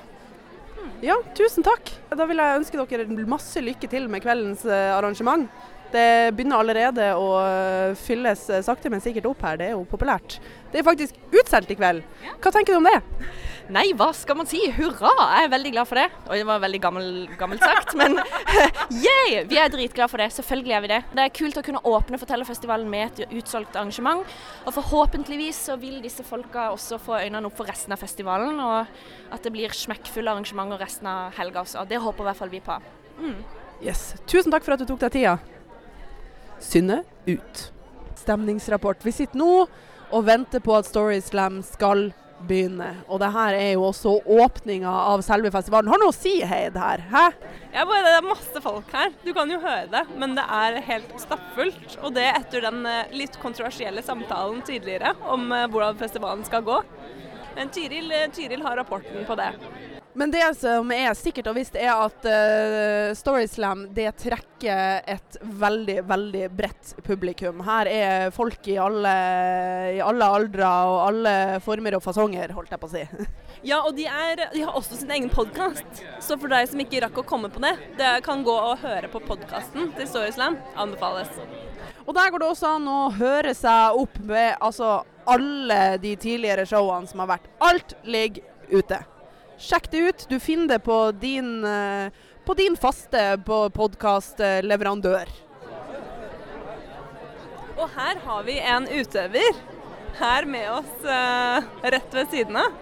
Ja, 1.03 1.15
tusen 1.36 1.63
takk. 1.65 1.91
Da 2.12 2.25
vil 2.27 2.39
jeg 2.39 2.60
ønske 2.60 2.79
dere 2.79 3.27
masse 3.29 3.62
lykke 3.63 3.88
til 3.91 4.10
med 4.12 4.24
kveldens 4.24 4.65
eh, 4.67 4.91
arrangement. 4.95 5.48
Det 5.93 6.33
begynner 6.33 6.57
allerede 6.57 7.12
å 7.13 7.27
eh, 7.38 7.93
fylles 8.01 8.47
eh, 8.50 8.63
sakte, 8.65 8.89
men 8.89 9.01
sikkert 9.03 9.27
opp 9.29 9.43
her. 9.45 9.59
Det 9.59 9.67
er 9.69 9.75
jo 9.75 9.83
populært. 9.85 10.39
Det 10.71 10.79
er 10.81 10.85
faktisk 10.88 11.19
utsolgt 11.29 11.69
i 11.69 11.77
kveld. 11.77 12.01
Hva 12.41 12.51
tenker 12.53 12.73
du 12.73 12.79
om 12.79 12.88
det? 12.88 12.97
Nei, 13.71 13.85
hva 13.95 14.09
skal 14.17 14.39
man 14.39 14.50
si? 14.50 14.59
Hurra! 14.73 15.12
Jeg 15.38 15.45
er 15.45 15.51
veldig 15.53 15.71
glad 15.75 15.88
for 15.88 16.01
det. 16.01 16.07
Oi, 16.25 16.39
det 16.41 16.47
var 16.50 16.63
veldig 16.63 16.81
gammel, 16.81 17.05
gammelt 17.39 17.62
sagt, 17.63 17.93
men 18.01 18.17
yeah! 19.05 19.45
Vi 19.47 19.59
er 19.62 19.69
dritglade 19.71 20.09
for 20.09 20.23
det. 20.23 20.31
Selvfølgelig 20.33 20.75
er 20.75 20.83
vi 20.83 20.91
det. 20.95 21.00
Det 21.13 21.27
er 21.27 21.35
kult 21.38 21.62
å 21.62 21.65
kunne 21.69 21.85
åpne 21.93 22.19
Fortellerfestivalen 22.23 22.89
med 22.89 23.21
et 23.21 23.38
utsolgt 23.38 23.77
arrangement. 23.77 24.25
Og 24.65 24.73
forhåpentligvis 24.81 25.62
så 25.69 25.77
vil 25.79 26.01
disse 26.03 26.25
folka 26.25 26.71
også 26.73 27.00
få 27.05 27.21
øynene 27.21 27.47
opp 27.47 27.59
for 27.62 27.69
resten 27.69 27.93
av 27.93 28.01
festivalen, 28.01 28.57
og 28.65 29.33
at 29.33 29.45
det 29.45 29.53
blir 29.53 29.77
smekkfulle 29.77 30.33
arrangementer 30.33 30.81
resten 30.81 31.13
av 31.13 31.38
helga 31.38 31.62
også. 31.63 31.85
Det 31.85 32.01
håper 32.01 32.25
i 32.25 32.31
hvert 32.31 32.41
fall 32.41 32.53
vi 32.57 32.65
på. 32.65 32.81
Mm. 33.21 33.38
Yes. 33.83 34.13
Tusen 34.25 34.50
takk 34.50 34.65
for 34.65 34.73
at 34.73 34.81
du 34.81 34.89
tok 34.89 35.05
deg 35.05 35.19
tida. 35.21 35.38
Synne 36.60 37.03
ut. 37.25 37.72
Stemningsrapport. 38.19 39.05
Vi 39.05 39.12
sitter 39.15 39.39
nå 39.39 39.65
og 40.13 40.27
venter 40.27 40.62
på 40.63 40.75
at 40.77 40.88
Story 40.88 41.19
Slam 41.24 41.62
skal 41.65 42.12
begynne. 42.48 42.89
Og 43.07 43.19
det 43.22 43.29
her 43.33 43.55
er 43.57 43.72
jo 43.75 43.86
også 43.88 44.17
åpninga 44.43 44.91
av 45.13 45.24
selve 45.25 45.51
festivalen. 45.53 45.91
Har 45.91 46.01
noe 46.01 46.12
å 46.12 46.15
si, 46.15 46.36
Heid, 46.48 46.77
her? 46.79 47.03
Hæ? 47.12 47.24
Ja, 47.74 47.86
bare 47.89 48.03
Det 48.05 48.13
er 48.17 48.27
masse 48.27 48.63
folk 48.63 48.91
her. 48.93 49.13
Du 49.24 49.31
kan 49.36 49.51
jo 49.51 49.60
høre 49.63 49.88
det, 49.91 50.03
men 50.19 50.36
det 50.38 50.45
er 50.60 50.81
helt 50.89 51.15
stappfullt. 51.22 51.98
Og 52.01 52.13
det 52.17 52.27
etter 52.33 52.67
den 52.67 52.86
eh, 52.89 53.15
litt 53.15 53.39
kontroversielle 53.41 54.03
samtalen 54.05 54.62
tidligere 54.67 55.15
om 55.33 55.50
eh, 55.51 55.67
hvordan 55.72 56.00
festivalen 56.01 56.45
skal 56.48 56.65
gå. 56.67 56.81
Men 57.55 57.72
Tiril, 57.74 58.12
eh, 58.12 58.29
Tiril 58.33 58.65
har 58.65 58.77
rapporten 58.81 59.25
på 59.27 59.39
det. 59.39 59.51
Men 60.13 60.32
det 60.32 60.46
som 60.60 60.91
er 60.93 61.15
sikkert 61.17 61.48
og 61.50 61.55
visst, 61.58 61.77
er 61.79 61.89
at 61.89 62.25
uh, 62.27 63.13
Storyslam 63.17 63.88
det 63.96 64.12
trekker 64.22 65.01
et 65.10 65.38
veldig, 65.41 65.98
veldig 66.10 66.50
bredt 66.53 66.93
publikum. 67.05 67.63
Her 67.65 67.89
er 67.89 68.34
folk 68.36 68.67
i 68.70 68.77
alle, 68.82 69.13
i 69.98 70.01
alle 70.05 70.27
aldre 70.38 70.70
og 70.89 70.98
alle 71.08 71.36
former 71.65 71.98
og 71.98 72.03
fasonger, 72.05 72.53
holdt 72.53 72.75
jeg 72.75 72.84
på 72.84 72.91
å 72.91 72.93
si. 72.93 73.08
Ja, 73.63 73.77
og 73.88 73.93
de, 73.96 74.03
er, 74.03 74.41
de 74.51 74.60
har 74.65 74.75
også 74.75 74.98
sin 75.00 75.12
egen 75.15 75.29
podkast. 75.32 76.01
Så 76.20 76.36
for 76.36 76.51
deg 76.51 76.67
som 76.67 76.82
ikke 76.84 77.00
rakk 77.05 77.22
å 77.22 77.24
komme 77.27 77.48
på 77.53 77.62
det, 77.63 77.72
det 77.96 78.10
kan 78.25 78.43
gå 78.43 78.51
og 78.51 78.82
høre 78.84 79.08
på 79.08 79.22
podkasten 79.24 79.93
til 79.96 80.10
Storyslam. 80.10 80.58
Anbefales. 80.75 81.32
Og 82.03 82.12
der 82.17 82.34
går 82.34 82.43
det 82.43 82.50
også 82.51 82.74
an 82.75 82.89
å 82.91 83.00
høre 83.15 83.55
seg 83.55 84.01
opp 84.03 84.20
med 84.20 84.58
altså, 84.60 84.98
alle 85.24 85.96
de 86.03 86.17
tidligere 86.20 86.67
showene 86.67 87.08
som 87.08 87.24
har 87.24 87.38
vært. 87.38 87.50
Alt 87.63 87.96
ligger 88.03 88.43
ute. 88.74 89.00
Sjekk 89.57 89.91
det 89.91 89.98
ut. 89.98 90.25
Du 90.29 90.39
finner 90.39 90.67
det 90.67 90.79
på 90.79 91.12
din, 91.12 91.63
eh, 91.65 92.10
på 92.45 92.53
din 92.53 92.75
faste 92.77 93.38
podkastleverandør. 93.45 95.29
Og 97.77 97.89
her 97.95 98.19
har 98.25 98.43
vi 98.43 98.60
en 98.60 98.88
utøver. 98.88 99.55
Her 100.19 100.45
med 100.45 100.69
oss 100.72 101.05
eh, 101.05 101.63
rett 101.95 102.13
ved 102.13 102.29
siden 102.29 102.55
av. 102.55 102.75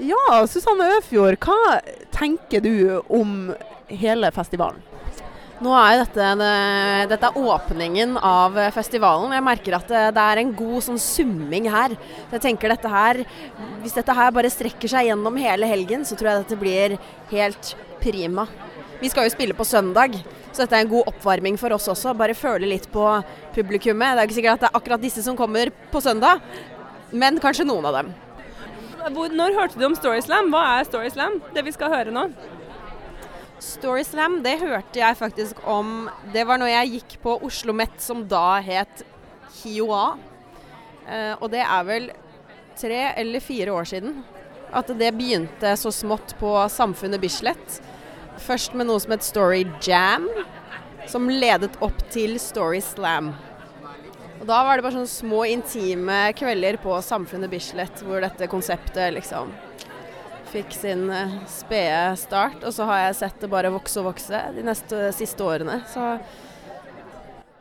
Ja, 0.00 0.46
Susanne 0.48 0.86
Øfjord, 0.96 1.36
hva 1.44 1.80
tenker 2.14 2.62
du 2.64 3.02
om 3.08 3.50
hele 3.90 4.30
festivalen? 4.32 4.80
Nå 5.60 5.74
er 5.76 5.98
dette, 6.00 6.26
dette 7.10 7.28
er 7.28 7.36
åpningen 7.36 8.14
av 8.16 8.54
festivalen. 8.72 9.34
Jeg 9.36 9.44
merker 9.44 9.74
at 9.76 9.90
det, 9.92 10.04
det 10.16 10.22
er 10.24 10.40
en 10.40 10.52
god 10.56 10.84
sånn 10.86 11.00
summing 11.00 11.66
her. 11.68 11.92
Jeg 12.30 12.40
tenker 12.46 12.72
dette 12.72 12.88
her, 12.88 13.20
Hvis 13.82 13.96
dette 13.96 14.14
her 14.16 14.32
bare 14.32 14.48
strekker 14.52 14.88
seg 14.88 15.10
gjennom 15.10 15.36
hele 15.40 15.68
helgen, 15.68 16.06
så 16.08 16.16
tror 16.16 16.30
jeg 16.30 16.42
dette 16.44 16.58
blir 16.60 16.94
helt 17.32 17.74
prima. 18.00 18.46
Vi 19.02 19.08
skal 19.12 19.28
jo 19.28 19.32
spille 19.34 19.56
på 19.56 19.66
søndag, 19.68 20.16
så 20.48 20.62
dette 20.62 20.78
er 20.78 20.86
en 20.86 20.92
god 20.94 21.10
oppvarming 21.12 21.58
for 21.60 21.76
oss 21.76 21.88
også. 21.92 22.16
Bare 22.16 22.36
føle 22.36 22.68
litt 22.68 22.88
på 22.92 23.04
publikummet. 23.52 24.16
Det 24.16 24.22
er 24.22 24.30
ikke 24.30 24.38
sikkert 24.38 24.56
at 24.56 24.64
det 24.64 24.70
er 24.70 24.80
akkurat 24.80 25.04
disse 25.04 25.24
som 25.24 25.36
kommer 25.36 25.72
på 25.92 26.00
søndag, 26.04 26.40
men 27.12 27.40
kanskje 27.40 27.68
noen 27.68 27.88
av 27.88 28.00
dem. 28.00 28.14
Hvor, 29.12 29.28
når 29.32 29.56
hørte 29.56 29.80
du 29.80 29.84
om 29.88 29.96
Storyslam? 29.96 30.48
Hva 30.52 30.64
er 30.78 30.88
Storyslam? 30.88 31.38
Det 31.52 31.64
vi 31.68 31.76
skal 31.76 31.92
høre 31.92 32.16
nå? 32.16 32.30
Storyslam, 33.60 34.38
det 34.44 34.56
hørte 34.62 35.00
jeg 35.02 35.16
faktisk 35.18 35.58
om 35.68 36.08
Det 36.32 36.46
var 36.48 36.60
når 36.60 36.72
jeg 36.72 36.92
gikk 36.94 37.16
på 37.24 37.36
Oslo 37.44 37.74
Met, 37.76 37.98
som 38.00 38.22
da 38.28 38.60
het 38.64 39.02
HiOA. 39.60 40.04
Eh, 41.06 41.34
og 41.36 41.50
det 41.52 41.60
er 41.64 41.86
vel 41.88 42.10
tre 42.80 43.02
eller 43.20 43.44
fire 43.44 43.74
år 43.76 43.88
siden 43.90 44.22
at 44.72 44.90
det 44.96 45.10
begynte 45.18 45.74
så 45.76 45.90
smått 45.92 46.36
på 46.40 46.54
Samfunnet 46.72 47.20
Bislett. 47.20 47.80
Først 48.40 48.76
med 48.78 48.88
noe 48.88 49.02
som 49.02 49.12
het 49.12 49.26
Story 49.26 49.64
Jam, 49.84 50.28
som 51.10 51.28
ledet 51.28 51.74
opp 51.84 51.98
til 52.14 52.38
Story 52.40 52.80
Slam. 52.84 53.34
Og 54.40 54.46
Da 54.48 54.62
var 54.64 54.78
det 54.78 54.86
bare 54.86 54.96
sånne 54.96 55.10
små 55.10 55.42
intime 55.50 56.30
kvelder 56.38 56.78
på 56.80 56.94
Samfunnet 57.04 57.52
Bislett 57.52 58.00
hvor 58.06 58.22
dette 58.24 58.48
konseptet 58.48 59.12
liksom 59.18 59.52
fikk 60.50 60.74
sin 60.74 61.06
uh, 61.10 61.36
spede 61.50 62.16
start. 62.20 62.60
Og 62.66 62.74
så 62.76 62.86
har 62.88 63.04
jeg 63.06 63.18
sett 63.22 63.40
det 63.42 63.50
bare 63.52 63.72
vokse 63.74 64.00
og 64.02 64.10
vokse 64.12 64.40
de 64.56 64.64
neste 64.66 65.08
siste 65.16 65.44
årene. 65.46 65.80
Så 65.90 66.12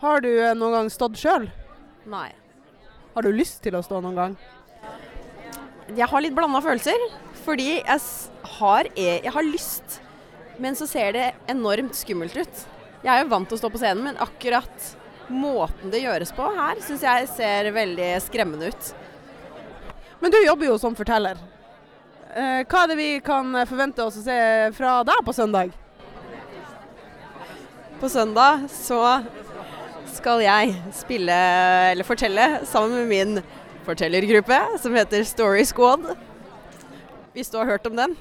Har 0.03 0.22
du 0.24 0.29
eh, 0.31 0.53
noen 0.55 0.75
gang 0.77 0.91
stått 0.93 1.17
sjøl? 1.22 1.50
nei. 2.10 2.29
Har 3.15 3.25
du 3.25 3.34
lyst 3.34 3.58
til 3.65 3.75
å 3.75 3.81
stå 3.84 3.98
noen 4.05 4.15
gang? 4.15 4.36
Jeg 5.98 6.05
har 6.08 6.22
litt 6.22 6.36
blanda 6.38 6.62
følelser. 6.63 7.01
Fordi 7.39 7.79
jeg 7.79 8.00
har, 8.60 8.88
e- 9.00 9.22
jeg 9.24 9.31
har 9.34 9.46
lyst, 9.48 10.00
men 10.62 10.75
så 10.77 10.86
ser 10.88 11.13
det 11.15 11.27
enormt 11.50 11.96
skummelt 11.98 12.36
ut. 12.38 12.63
Jeg 13.01 13.10
er 13.13 13.24
jo 13.24 13.29
vant 13.31 13.48
til 13.50 13.55
å 13.58 13.62
stå 13.62 13.69
på 13.74 13.79
scenen, 13.81 14.03
men 14.05 14.19
akkurat 14.22 14.89
måten 15.31 15.89
det 15.93 16.01
gjøres 16.03 16.34
på 16.36 16.46
her, 16.58 16.81
syns 16.84 17.05
jeg 17.08 17.29
ser 17.31 17.69
veldig 17.74 18.10
skremmende 18.25 18.69
ut. 18.74 18.91
Men 20.19 20.36
du 20.36 20.38
jobber 20.43 20.67
jo 20.67 20.77
som 20.81 20.98
forteller. 21.00 21.39
Eh, 22.39 22.62
hva 22.72 22.86
er 22.86 22.91
det 22.91 22.96
vi 22.96 23.10
kan 23.19 23.51
forvente 23.67 24.03
oss 24.05 24.19
å 24.22 24.24
se 24.24 24.39
fra 24.77 25.00
deg 25.03 25.24
på 25.27 25.34
søndag? 25.36 25.74
På 28.00 28.08
søndag 28.08 28.62
så 28.72 29.00
skal 30.13 30.43
jeg 30.46 30.77
spille, 30.96 31.36
eller 31.91 32.08
fortelle, 32.08 32.46
sammen 32.69 32.96
med 33.01 33.10
min 33.12 33.41
fortellergruppe 33.84 34.60
som 34.79 34.96
heter 34.96 35.25
Story 35.27 35.65
Squad. 35.67 36.13
Hvis 37.36 37.51
du 37.51 37.60
har 37.60 37.67
hørt 37.74 37.89
om 37.89 38.00
den? 38.00 38.15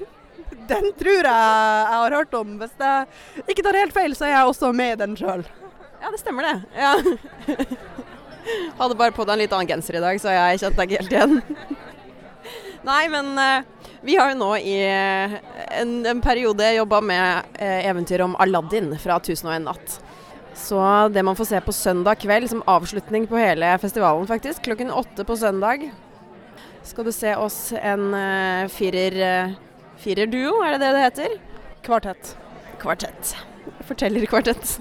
Den 0.67 0.91
tror 0.99 1.23
jeg 1.23 1.23
jeg 1.23 2.03
har 2.03 2.17
hørt 2.19 2.35
om. 2.35 2.57
Hvis 2.59 2.75
jeg 2.75 3.47
ikke 3.47 3.63
tar 3.63 3.79
helt 3.79 3.95
feil, 3.95 4.17
så 4.19 4.27
er 4.27 4.35
jeg 4.35 4.51
også 4.51 4.73
med 4.75 4.97
i 4.97 5.01
den 5.05 5.15
sjøl. 5.19 5.47
Ja, 5.99 6.11
det 6.11 6.19
stemmer 6.19 6.49
det. 6.49 6.57
Ja. 6.75 6.91
Hadde 8.81 8.99
bare 8.99 9.15
på 9.15 9.23
deg 9.23 9.37
en 9.37 9.45
litt 9.45 9.55
annen 9.55 9.71
genser 9.71 9.95
i 9.95 10.03
dag, 10.03 10.19
så 10.19 10.35
jeg 10.35 10.65
kjente 10.65 10.81
deg 10.81 10.91
ikke 10.91 11.03
helt 11.03 11.15
igjen. 11.15 11.77
Nei, 12.87 13.03
men 13.11 13.35
eh, 13.39 13.78
vi 14.01 14.15
har 14.15 14.31
jo 14.31 14.39
nå 14.39 14.49
i 14.57 14.75
eh, 14.87 15.33
en, 15.81 16.05
en 16.07 16.21
periode 16.23 16.71
jobba 16.73 17.01
med 17.03 17.55
eh, 17.59 17.87
eventyret 17.89 18.23
om 18.23 18.37
Aladdin 18.39 18.93
fra 18.99 19.17
1001 19.19 19.65
natt. 19.65 19.97
Så 20.55 20.79
det 21.11 21.23
man 21.23 21.35
får 21.35 21.49
se 21.51 21.59
på 21.63 21.75
søndag 21.75 22.21
kveld 22.23 22.49
som 22.51 22.63
avslutning 22.67 23.27
på 23.27 23.39
hele 23.39 23.71
festivalen, 23.79 24.27
faktisk, 24.27 24.63
klokken 24.67 24.91
åtte 24.91 25.23
på 25.27 25.37
søndag, 25.39 25.89
skal 26.83 27.05
du 27.05 27.11
se 27.13 27.35
oss 27.35 27.57
en 27.75 28.13
uh, 28.15 28.71
firer, 28.71 29.53
firerduo, 30.01 30.57
er 30.65 30.73
det 30.73 30.79
det 30.81 30.89
det 30.95 31.03
heter? 31.03 31.35
Kvartett. 31.85 32.33
Kvartett. 32.81 33.35
Fortellerkvartett. 33.87 34.79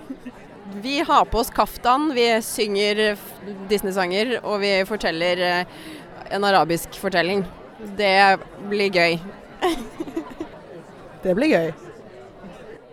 Vi 0.83 1.01
har 1.07 1.29
på 1.29 1.43
oss 1.43 1.51
kaftan, 1.55 2.11
vi 2.15 2.31
synger 2.43 3.19
Disney-sanger, 3.71 4.39
og 4.43 4.63
vi 4.63 4.73
forteller 4.89 5.45
en 6.31 6.49
arabisk 6.49 6.99
fortelling. 7.03 7.45
Det 7.79 8.39
blir 8.67 8.91
gøy. 8.91 9.19
det 11.23 11.35
blir 11.39 11.53
gøy. 11.53 11.69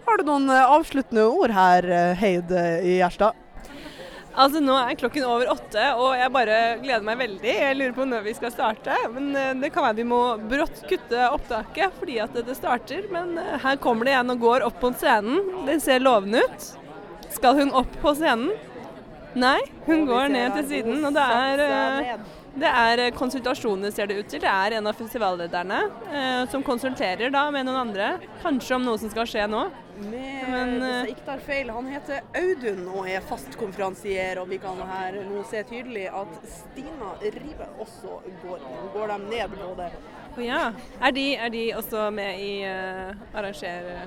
Har 0.05 0.21
du 0.21 0.27
noen 0.27 0.45
uh, 0.51 0.75
avsluttende 0.75 1.23
ord 1.25 1.53
her, 1.55 1.87
uh, 1.89 2.11
Heid 2.19 2.53
i 2.53 2.99
Gjerstad? 2.99 3.41
Altså 4.35 4.59
Nå 4.61 4.75
er 4.77 4.97
klokken 4.99 5.25
over 5.25 5.49
åtte, 5.53 5.87
og 5.95 6.11
jeg 6.19 6.33
bare 6.35 6.59
gleder 6.83 7.05
meg 7.07 7.17
veldig. 7.23 7.51
Jeg 7.55 7.77
lurer 7.79 7.95
på 7.95 8.05
når 8.11 8.25
vi 8.27 8.33
skal 8.35 8.51
starte. 8.51 8.97
Men 9.15 9.31
det 9.61 9.71
kan 9.71 9.85
være 9.87 10.01
vi 10.01 10.07
må 10.09 10.19
brått 10.51 10.81
kutte 10.89 11.29
opptaket 11.31 11.95
fordi 12.01 12.19
at 12.19 12.35
det 12.35 12.57
starter. 12.59 13.07
Men 13.15 13.39
her 13.63 13.79
kommer 13.79 14.09
det 14.09 14.17
en 14.19 14.35
og 14.35 14.43
går 14.43 14.67
opp 14.67 14.81
på 14.83 14.91
scenen. 14.99 15.39
Det 15.69 15.79
ser 15.87 16.03
lovende 16.03 16.43
ut. 16.43 16.67
Skal 17.31 17.63
hun 17.63 17.71
opp 17.79 17.95
på 18.03 18.11
scenen? 18.19 18.51
Nei, 19.39 19.61
hun 19.87 20.03
går 20.07 20.35
ned 20.35 20.59
til 20.59 20.67
siden. 20.73 20.99
Og 21.07 21.15
det 21.15 21.23
er 21.23 22.19
det 22.55 22.69
er 22.71 23.09
konsultasjoner, 23.15 23.91
ser 23.91 24.07
det 24.07 24.15
ut 24.19 24.29
til. 24.31 24.39
Det 24.43 24.51
er 24.51 24.77
en 24.77 24.88
av 24.88 24.95
festivallederne 24.95 25.79
eh, 26.07 26.43
som 26.51 26.63
konsulterer 26.63 27.33
da 27.33 27.50
med 27.51 27.67
noen 27.67 27.81
andre. 27.89 28.13
Kanskje 28.43 28.77
om 28.77 28.85
noe 28.88 29.01
som 29.01 29.12
skal 29.12 29.27
skje 29.27 29.47
nå. 29.51 29.65
Med, 29.95 30.47
Men, 30.51 30.71
hvis 30.79 30.93
jeg 30.93 31.15
ikke 31.15 31.25
tar 31.27 31.43
feil, 31.43 31.71
han 31.75 31.89
heter 31.91 32.24
Audun 32.39 32.81
og 32.93 33.09
er 33.12 33.24
fast 33.27 33.57
konferansier. 33.59 34.39
Og 34.39 34.47
vi 34.51 34.59
kan 34.63 34.79
her 34.88 35.19
nå 35.27 35.43
se 35.51 35.65
tydelig 35.67 36.07
at 36.12 36.39
Stina 36.51 37.12
Rive 37.24 37.69
også 37.75 38.21
går 38.45 38.63
inn. 38.63 38.88
Går 38.95 39.13
de 39.13 39.19
ned 39.25 39.59
på 39.59 39.75
det? 39.81 39.91
Oh, 40.35 40.41
ja. 40.43 40.63
Er 41.01 41.15
de, 41.15 41.27
er 41.35 41.51
de, 41.51 41.65
også 41.75 42.09
med 42.15 42.39
i 42.39 42.51
uh, 42.63 43.35
arrangere... 43.35 44.05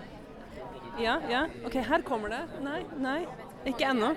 Ja, 0.99 1.21
ja. 1.31 1.45
OK, 1.69 1.76
her 1.85 2.02
kommer 2.02 2.33
det. 2.33 2.43
Nei, 2.64 2.81
nei. 2.99 3.21
Ikke 3.69 3.93
ennå. 3.93 4.17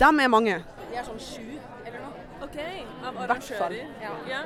De 0.00 0.08
er 0.10 0.28
mange. 0.32 0.62
De 0.88 0.98
er 0.98 1.06
sånn 1.06 1.20
sju. 1.22 1.75
OK, 2.42 2.58
av 3.04 3.20
arrangører. 3.24 3.76
Ja. 4.02 4.14
ja. 4.30 4.42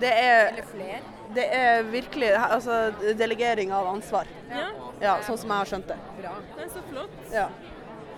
Det 0.00 0.10
er, 0.10 0.48
Eller 0.48 0.66
flere. 0.66 0.98
det 1.34 1.44
er 1.54 1.82
virkelig 1.82 2.30
altså, 2.34 2.92
delegering 3.18 3.72
av 3.72 3.86
ansvar. 3.92 4.26
Ja. 4.50 4.70
ja. 5.00 5.14
Sånn 5.26 5.38
som 5.38 5.52
jeg 5.52 5.62
har 5.62 5.70
skjønt 5.70 5.92
det. 5.92 5.98
Bra. 6.18 6.34
Det 6.56 6.64
er 6.66 6.72
så 6.74 6.82
flott. 6.90 7.20
Ja. 7.32 7.46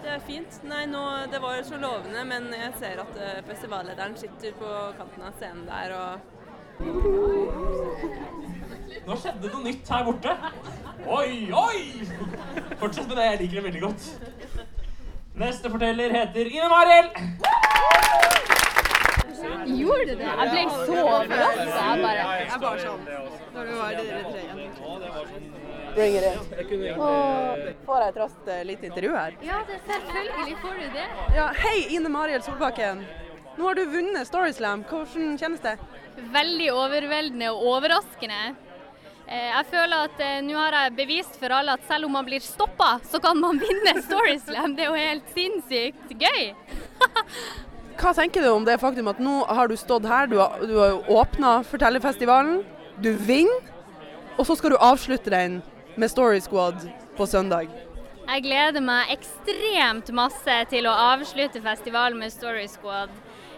Det 0.07 0.13
er 0.15 0.23
fint. 0.25 0.61
Nei, 0.71 0.85
nå, 0.89 1.03
det 1.33 1.41
var 1.43 1.61
så 1.67 1.81
lovende, 1.83 2.25
men 2.29 2.49
jeg 2.55 2.73
ser 2.81 3.03
at 3.03 3.21
uh, 3.21 3.37
festivallederen 3.49 4.17
sitter 4.21 4.57
på 4.57 4.73
kanten 5.01 5.29
av 5.29 5.37
scenen 5.41 5.67
der 5.69 5.97
og 5.97 6.33
Nå 9.07 9.15
skjedde 9.17 9.49
noe 9.49 9.63
nytt 9.65 9.89
her 9.89 10.03
borte. 10.05 10.33
Oi, 11.07 11.49
oi! 11.55 11.79
Fortsett 12.81 13.07
med 13.09 13.17
det, 13.17 13.25
jeg 13.25 13.41
liker 13.43 13.57
det 13.59 13.65
veldig 13.69 13.83
godt. 13.87 14.09
Neste 15.41 15.73
forteller 15.73 16.13
heter 16.17 16.53
Ine 16.53 16.69
Mariell. 16.73 17.11
Gjorde 19.81 20.05
du 20.07 20.15
det? 20.21 20.27
Jeg 20.27 20.51
ble 20.53 20.63
så 20.87 20.97
overrasket. 21.03 21.73
Jeg 21.77 22.03
bare 22.03 22.25
Jeg 22.47 22.61
bare 22.61 22.81
sånn 22.85 23.05
Når 23.57 23.67
du 23.71 23.75
var 23.81 23.97
dere 23.99 24.23
tre 24.31 24.41
igjen. 24.45 24.75
sånn- 24.81 25.95
Bring 25.97 26.17
it 26.17 26.25
in. 26.25 26.99
Får 27.87 28.01
jeg 28.03 28.09
et 28.13 28.19
raskt 28.21 28.49
uh, 28.53 28.63
lite 28.69 28.85
intervju 28.91 29.13
her? 29.17 29.37
Ja, 29.43 29.63
det 29.69 29.79
selvfølgelig 29.89 30.57
får 30.61 30.75
du 30.83 30.89
det. 30.99 31.07
Ja, 31.37 31.47
Hei, 31.57 31.79
Ine 31.97 32.09
Mariel 32.13 32.43
Solbakken. 32.45 33.01
Nå 33.57 33.65
har 33.71 33.75
du 33.79 33.85
vunnet 33.89 34.29
Storyslam. 34.29 34.85
Hvordan 34.91 35.39
kjennes 35.41 35.61
det? 35.65 35.79
Veldig 36.35 36.69
overveldende 36.77 37.49
og 37.55 37.65
overraskende. 37.77 38.43
Eh, 39.27 39.49
Jeg 39.57 39.65
føler 39.73 40.05
at 40.11 40.21
eh, 40.21 40.41
nå 40.45 40.55
har 40.61 40.77
jeg 40.83 40.93
bevist 41.01 41.39
for 41.41 41.49
alle 41.57 41.73
at 41.73 41.89
selv 41.89 42.05
om 42.07 42.13
man 42.13 42.25
blir 42.29 42.41
stoppa, 42.45 42.99
så 43.09 43.19
kan 43.25 43.41
man 43.41 43.59
vinne 43.59 43.97
Storyslam. 44.05 44.77
Det 44.77 44.85
er 44.85 44.93
jo 44.93 45.01
helt 45.01 45.33
sinnssykt 45.35 46.13
gøy. 46.21 46.53
Hva 47.97 48.13
tenker 48.13 48.45
du 48.45 48.51
om 48.53 48.65
det 48.67 48.77
faktum 48.83 49.09
at 49.09 49.21
nå 49.23 49.39
har 49.49 49.71
du 49.71 49.77
stått 49.81 50.05
her, 50.09 50.29
du 50.29 50.37
har, 50.37 50.61
du 50.61 50.77
har 50.77 50.99
åpna 51.09 51.63
Fortellerfestivalen, 51.65 52.61
du 53.01 53.15
vinner, 53.17 53.73
og 54.37 54.45
så 54.45 54.57
skal 54.59 54.75
du 54.75 54.77
avslutte 54.85 55.33
den 55.33 55.63
med 55.97 56.13
Story 56.13 56.43
Squad 56.45 56.85
på 57.17 57.27
søndag? 57.27 57.73
Jeg 58.27 58.43
gleder 58.43 58.83
meg 58.85 59.13
ekstremt 59.15 60.11
masse 60.17 60.57
til 60.69 60.89
å 60.91 60.95
avslutte 61.15 61.63
festivalen 61.65 62.19
med 62.21 62.35
Story 62.35 62.67
Squad. 62.69 63.13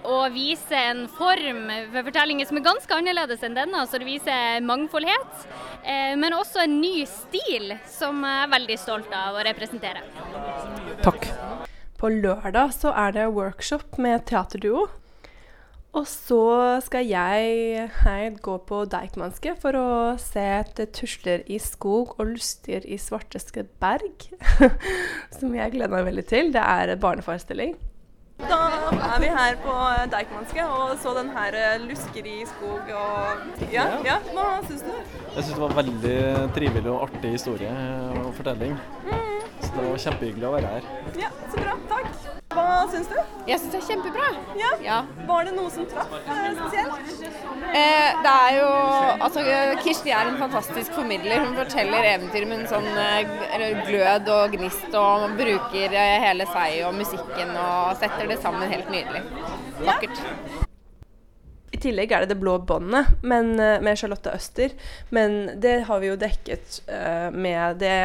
Og 0.07 0.29
vise 0.31 0.79
en 0.79 1.07
form 1.11 1.64
for 1.90 2.07
fortellinger 2.07 2.46
som 2.46 2.61
er 2.61 2.66
ganske 2.68 2.98
annerledes 3.01 3.42
enn 3.42 3.57
denne. 3.57 3.81
Så 3.88 3.98
det 3.98 4.07
viser 4.07 4.61
mangfoldhet, 4.62 5.48
eh, 5.83 6.14
men 6.20 6.37
også 6.37 6.62
en 6.62 6.79
ny 6.79 7.03
stil 7.11 7.74
som 7.90 8.22
jeg 8.22 8.44
er 8.44 8.53
veldig 8.55 8.79
stolt 8.79 9.18
av 9.24 9.40
å 9.40 9.48
representere. 9.48 10.05
Takk. 11.03 11.27
På 11.98 12.08
lørdag 12.14 12.70
så 12.76 12.92
er 12.94 13.11
det 13.16 13.26
workshop 13.34 13.98
med 13.98 14.22
teaterduo. 14.30 14.87
Og 15.98 16.04
så 16.06 16.42
skal 16.84 17.08
jeg 17.08 17.88
her 18.04 18.37
gå 18.44 18.54
på 18.68 18.84
Deichmanske 18.92 19.56
for 19.58 19.74
å 19.74 19.88
se 20.20 20.44
etter 20.61 20.87
tusler 20.94 21.42
i 21.50 21.58
skog 21.58 22.12
og 22.20 22.34
lustier 22.37 22.84
i 22.87 23.00
svarteske 23.02 23.64
berg. 23.82 24.28
Som 25.40 25.56
jeg 25.56 25.74
gleder 25.74 25.90
meg 25.90 26.06
veldig 26.12 26.26
til. 26.28 26.52
Det 26.54 26.62
er 26.62 26.92
en 26.94 27.02
barneforestilling. 27.02 27.74
Da 28.38 28.58
er 28.92 29.18
vi 29.18 29.30
her 29.34 29.56
på 29.64 29.74
Deichmanske 30.12 30.66
og 30.70 30.92
så 31.02 31.16
den 31.16 31.32
her 31.34 31.56
eh, 31.58 31.80
lusker 31.82 32.28
i 32.30 32.37
skog 32.46 32.92
og 32.94 33.72
Ja, 33.74 33.88
ja. 34.06 34.20
hva 34.37 34.61
syns 34.68 34.87
du? 34.87 34.92
Jeg 34.92 35.48
syns 35.48 35.56
det 35.56 35.64
var 35.64 35.74
veldig 35.80 36.20
trivelig 36.54 36.92
og 36.92 37.08
artig 37.08 37.34
historie 37.34 37.72
og 38.12 38.30
fortelling. 38.38 38.78
Så 39.02 39.27
det 39.82 39.92
var 39.92 40.02
kjempehyggelig 40.04 40.48
å 40.48 40.52
være 40.56 40.74
her. 40.74 40.90
Ja, 41.18 41.30
så 41.52 41.62
bra. 41.62 41.76
Takk. 41.88 42.28
Hva 42.48 42.84
syns 42.90 43.08
du? 43.10 43.16
Jeg 43.48 43.60
syns 43.60 43.72
det 43.74 43.78
er 43.78 43.86
kjempebra. 43.86 44.28
Ja? 44.58 44.70
Ja. 44.82 44.98
Var 45.28 45.48
det 45.48 45.54
noe 45.56 45.70
som 45.72 45.86
traff 45.88 46.14
spesielt? 46.24 47.10
Eh, 47.68 48.20
det 48.24 48.32
er 48.32 48.54
jo 48.56 48.68
Altså, 49.26 49.42
Kirsti 49.84 50.14
er 50.14 50.30
en 50.30 50.38
fantastisk 50.40 50.96
formidler. 50.96 51.44
Hun 51.44 51.56
forteller 51.58 52.08
eventyr 52.14 52.46
med 52.48 52.62
en 52.62 52.70
sånn 52.70 52.88
eh, 53.04 53.82
glød 53.88 54.32
og 54.34 54.56
gnist, 54.56 54.88
og 54.92 55.26
man 55.26 55.36
bruker 55.40 55.92
eh, 55.92 56.16
hele 56.24 56.48
seg 56.54 56.80
og 56.88 56.96
musikken 56.98 57.52
og 57.56 57.92
setter 58.00 58.32
det 58.32 58.40
sammen 58.42 58.72
helt 58.72 58.90
nydelig. 58.94 59.22
Vakkert. 59.84 60.24
I 61.78 61.80
tillegg 61.82 62.12
er 62.12 62.24
det 62.24 62.32
Det 62.32 62.40
blå 62.40 62.56
båndet 62.66 63.12
eh, 63.22 63.78
med 63.84 63.98
Charlotte 63.98 64.32
Øster. 64.34 64.74
Men 65.14 65.60
det 65.60 65.82
har 65.88 66.00
vi 66.02 66.10
jo 66.10 66.18
dekket 66.18 66.80
uh, 66.88 67.28
med 67.34 67.82
det 67.82 67.98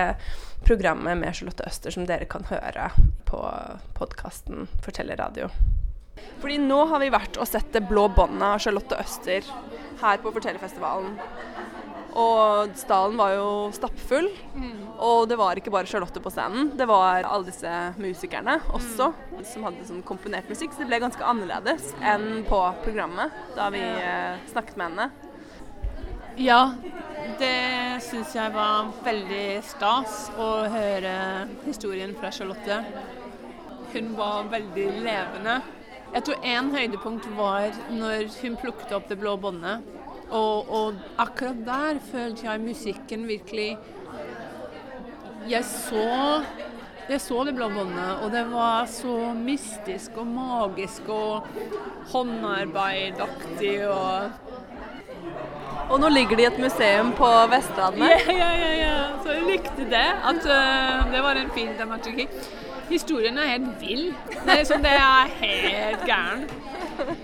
programmet 0.66 1.18
med 1.20 1.36
Charlotte 1.36 1.68
Øster 1.68 1.94
som 1.94 2.08
dere 2.10 2.28
kan 2.30 2.46
høre 2.50 2.90
på 3.30 3.40
podkasten 3.98 4.68
Fortellerradio. 4.86 5.50
Fordi 6.42 6.60
nå 6.62 6.80
har 6.92 7.02
vi 7.02 7.10
vært 7.14 7.40
og 7.42 7.48
sett 7.50 7.72
Det 7.74 7.82
blå 7.90 8.08
båndet 8.14 8.46
av 8.46 8.62
Charlotte 8.62 9.00
Øster 9.02 9.48
her 10.04 10.22
på 10.22 10.32
Fortellerfestivalen. 10.36 11.16
Og 12.20 12.74
stallen 12.78 13.18
var 13.18 13.34
jo 13.34 13.48
stappfull. 13.74 14.28
Og 15.02 15.26
det 15.30 15.38
var 15.40 15.58
ikke 15.58 15.74
bare 15.74 15.90
Charlotte 15.90 16.22
på 16.22 16.32
scenen, 16.34 16.72
det 16.78 16.86
var 16.90 17.26
alle 17.26 17.50
disse 17.50 17.72
musikerne 17.98 18.60
også 18.78 19.10
som 19.50 19.66
hadde 19.66 19.88
sånn 19.88 20.04
komponert 20.06 20.50
musikk. 20.52 20.76
Så 20.76 20.84
det 20.84 20.92
ble 20.92 21.02
ganske 21.04 21.26
annerledes 21.26 21.90
enn 22.06 22.44
på 22.50 22.62
programmet 22.86 23.34
da 23.58 23.72
vi 23.74 23.82
eh, 23.82 24.42
snakket 24.54 24.78
med 24.78 24.92
henne. 24.92 25.33
Ja, 26.42 26.74
det 27.38 28.02
syns 28.02 28.32
jeg 28.34 28.54
var 28.56 28.88
veldig 29.06 29.60
stas 29.70 30.32
å 30.42 30.48
høre 30.66 31.12
historien 31.62 32.16
fra 32.18 32.32
Charlotte. 32.34 32.80
Hun 33.94 34.16
var 34.18 34.50
veldig 34.50 34.88
levende. 35.06 35.60
Jeg 36.16 36.26
tror 36.26 36.48
én 36.56 36.72
høydepunkt 36.74 37.28
var 37.38 37.78
når 37.94 38.32
hun 38.40 38.58
plukket 38.58 38.96
opp 38.98 39.06
det 39.12 39.20
blå 39.22 39.36
båndet. 39.38 39.86
Og, 40.34 40.74
og 40.74 41.22
akkurat 41.22 41.62
der 41.68 42.02
følte 42.10 42.48
jeg 42.48 42.64
musikken 42.64 43.28
virkelig 43.30 43.76
Jeg 45.52 45.66
så 45.68 46.08
jeg 47.04 47.20
så 47.20 47.42
det 47.44 47.52
blå 47.54 47.68
båndet, 47.68 48.22
og 48.24 48.30
det 48.32 48.46
var 48.48 48.86
så 48.88 49.34
mystisk 49.36 50.16
og 50.22 50.30
magisk 50.32 51.10
og 51.12 51.50
håndarbeidaktig 52.14 53.74
og 53.92 54.43
Og 55.90 56.00
nå 56.02 56.10
ligger 56.10 56.40
det 56.40 56.46
i 56.46 56.50
et 56.52 56.60
museum 56.62 57.12
på 57.18 57.30
Vestlandet. 57.52 58.28
Ja, 58.28 58.52
ja, 58.58 58.72
ja. 58.80 58.98
Så 59.24 59.36
jeg 59.36 59.48
likte 59.48 59.88
det. 59.92 60.06
At 60.32 60.46
uh, 60.48 61.12
det 61.14 61.24
var 61.24 61.40
en 61.40 61.52
fin 61.56 61.74
dramaturgi. 61.78 62.28
Historien 62.90 63.38
er 63.38 63.56
helt 63.56 63.82
vill. 63.82 64.06
Det 64.44 64.58
er, 64.60 64.64
sånn, 64.68 64.84
det 64.84 64.94
er 65.00 65.36
helt 65.40 66.08
gæren. 66.08 66.48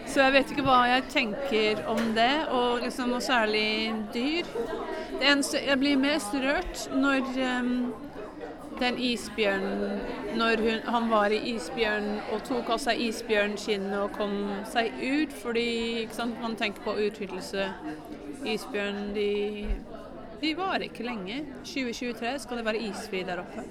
Så 0.09 0.23
jeg 0.23 0.33
vet 0.33 0.51
ikke 0.53 0.65
hva 0.65 0.79
jeg 0.89 1.03
tenker 1.13 1.81
om 1.91 1.99
det, 2.15 2.31
og 2.55 2.83
liksom 2.83 3.11
noe 3.13 3.21
særlig 3.21 3.93
dyr. 4.13 4.47
Det 5.19 5.27
eneste, 5.29 5.61
jeg 5.67 5.77
blir 5.81 5.99
mest 5.99 6.33
rørt 6.33 6.85
når 6.95 7.27
um, 7.59 7.73
den 8.79 8.97
isbjørnen 8.97 9.99
Når 10.39 10.61
hun, 10.63 10.79
han 10.93 11.09
var 11.11 11.33
i 11.35 11.39
isbjørnen 11.53 12.21
og 12.33 12.43
tok 12.47 12.69
av 12.73 12.79
seg 12.81 13.01
isbjørnskinnet 13.09 13.97
og 13.99 14.13
kom 14.15 14.35
seg 14.71 14.95
ut, 15.03 15.35
fordi 15.41 16.07
sant, 16.15 16.39
man 16.41 16.55
tenker 16.55 16.85
på 16.85 16.95
utryddelse. 17.07 17.67
Isbjørn, 18.47 18.99
de, 19.15 19.67
de 20.41 20.53
varer 20.57 20.87
ikke 20.87 21.03
lenge. 21.07 21.41
2023 21.67 22.35
skal 22.45 22.61
det 22.61 22.65
være 22.67 22.83
isfri 22.89 23.23
der 23.27 23.41
oppe. 23.43 23.65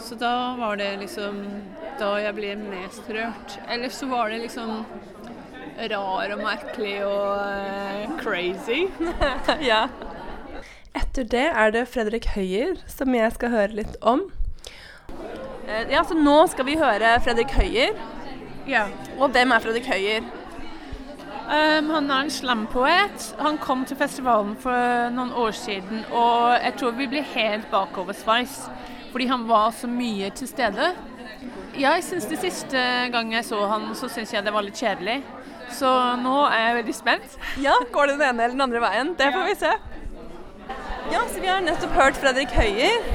Så 0.00 0.14
da 0.20 0.30
var 0.58 0.76
det 0.80 0.90
liksom 1.00 1.38
da 2.00 2.12
jeg 2.20 2.36
ble 2.36 2.54
mest 2.60 3.08
rørt. 3.12 3.58
Ellers 3.72 3.96
så 4.00 4.08
var 4.10 4.30
det 4.32 4.42
liksom 4.44 4.84
rar 5.92 6.32
og 6.32 6.40
merkelig 6.40 6.96
og 7.04 7.40
uh, 7.40 8.16
crazy. 8.20 8.86
ja. 9.70 9.86
Etter 10.96 11.26
det 11.28 11.46
er 11.52 11.72
det 11.74 11.84
Fredrik 11.92 12.30
Høyer 12.32 12.78
som 12.88 13.12
jeg 13.16 13.32
skal 13.36 13.52
høre 13.52 13.80
litt 13.82 13.96
om. 14.00 14.26
Eh, 15.66 15.90
Ja, 15.92 16.04
så 16.08 16.16
nå 16.16 16.38
skal 16.48 16.68
vi 16.68 16.78
høre 16.80 17.16
Fredrik 17.24 17.52
Høyer. 17.56 17.96
Ja. 18.68 18.86
Og 19.18 19.30
hvem 19.34 19.52
er 19.52 19.60
Fredrik 19.64 19.88
Høyer? 19.90 20.24
Um, 21.46 21.90
han 21.94 22.10
er 22.10 22.24
en 22.24 22.30
slampoet. 22.30 23.26
Han 23.38 23.58
kom 23.62 23.84
til 23.86 23.98
festivalen 24.00 24.56
for 24.58 25.10
noen 25.14 25.30
år 25.30 25.54
siden, 25.54 26.02
og 26.10 26.56
jeg 26.58 26.74
tror 26.80 26.96
vi 26.98 27.06
ble 27.12 27.22
helt 27.36 27.68
bakoversveis 27.70 28.64
fordi 29.12 29.28
han 29.30 29.46
var 29.48 29.70
så 29.72 29.88
mye 29.88 30.28
til 30.36 30.48
stede. 30.50 30.90
Jeg 31.78 32.02
syns 32.04 32.26
det 32.28 32.36
siste 32.42 32.80
gang 33.14 33.30
jeg 33.32 33.46
så 33.48 33.62
han, 33.70 33.86
så 33.96 34.10
syns 34.12 34.34
jeg 34.34 34.44
det 34.44 34.52
var 34.52 34.66
litt 34.66 34.76
kjedelig. 34.76 35.22
Så 35.72 35.88
nå 36.20 36.34
er 36.50 36.66
jeg 36.66 36.74
veldig 36.82 36.96
spent. 36.98 37.38
Ja, 37.62 37.72
Går 37.94 38.10
det 38.10 38.18
den 38.18 38.26
ene 38.28 38.44
eller 38.44 38.58
den 38.58 38.66
andre 38.66 38.82
veien? 38.84 39.14
Det 39.16 39.30
får 39.32 39.48
vi 39.48 39.54
se. 39.62 39.72
Ja, 41.14 41.22
så 41.30 41.40
Vi 41.40 41.48
har 41.48 41.64
nettopp 41.64 41.96
hørt 41.96 42.20
Fredrik 42.20 42.52
Høyer. 42.58 43.08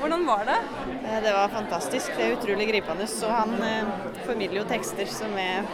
Hvordan 0.00 0.26
var 0.28 0.44
det? 0.50 0.60
Eh, 1.04 1.22
Det 1.22 1.32
var 1.32 1.48
fantastisk. 1.48 2.12
Det 2.16 2.24
er 2.26 2.36
utrolig 2.36 2.68
gripende. 2.68 3.06
Så 3.06 3.28
han 3.28 3.54
eh, 3.62 3.88
formidler 4.26 4.62
jo 4.62 4.68
tekster 4.68 5.06
som 5.10 5.34
er 5.38 5.64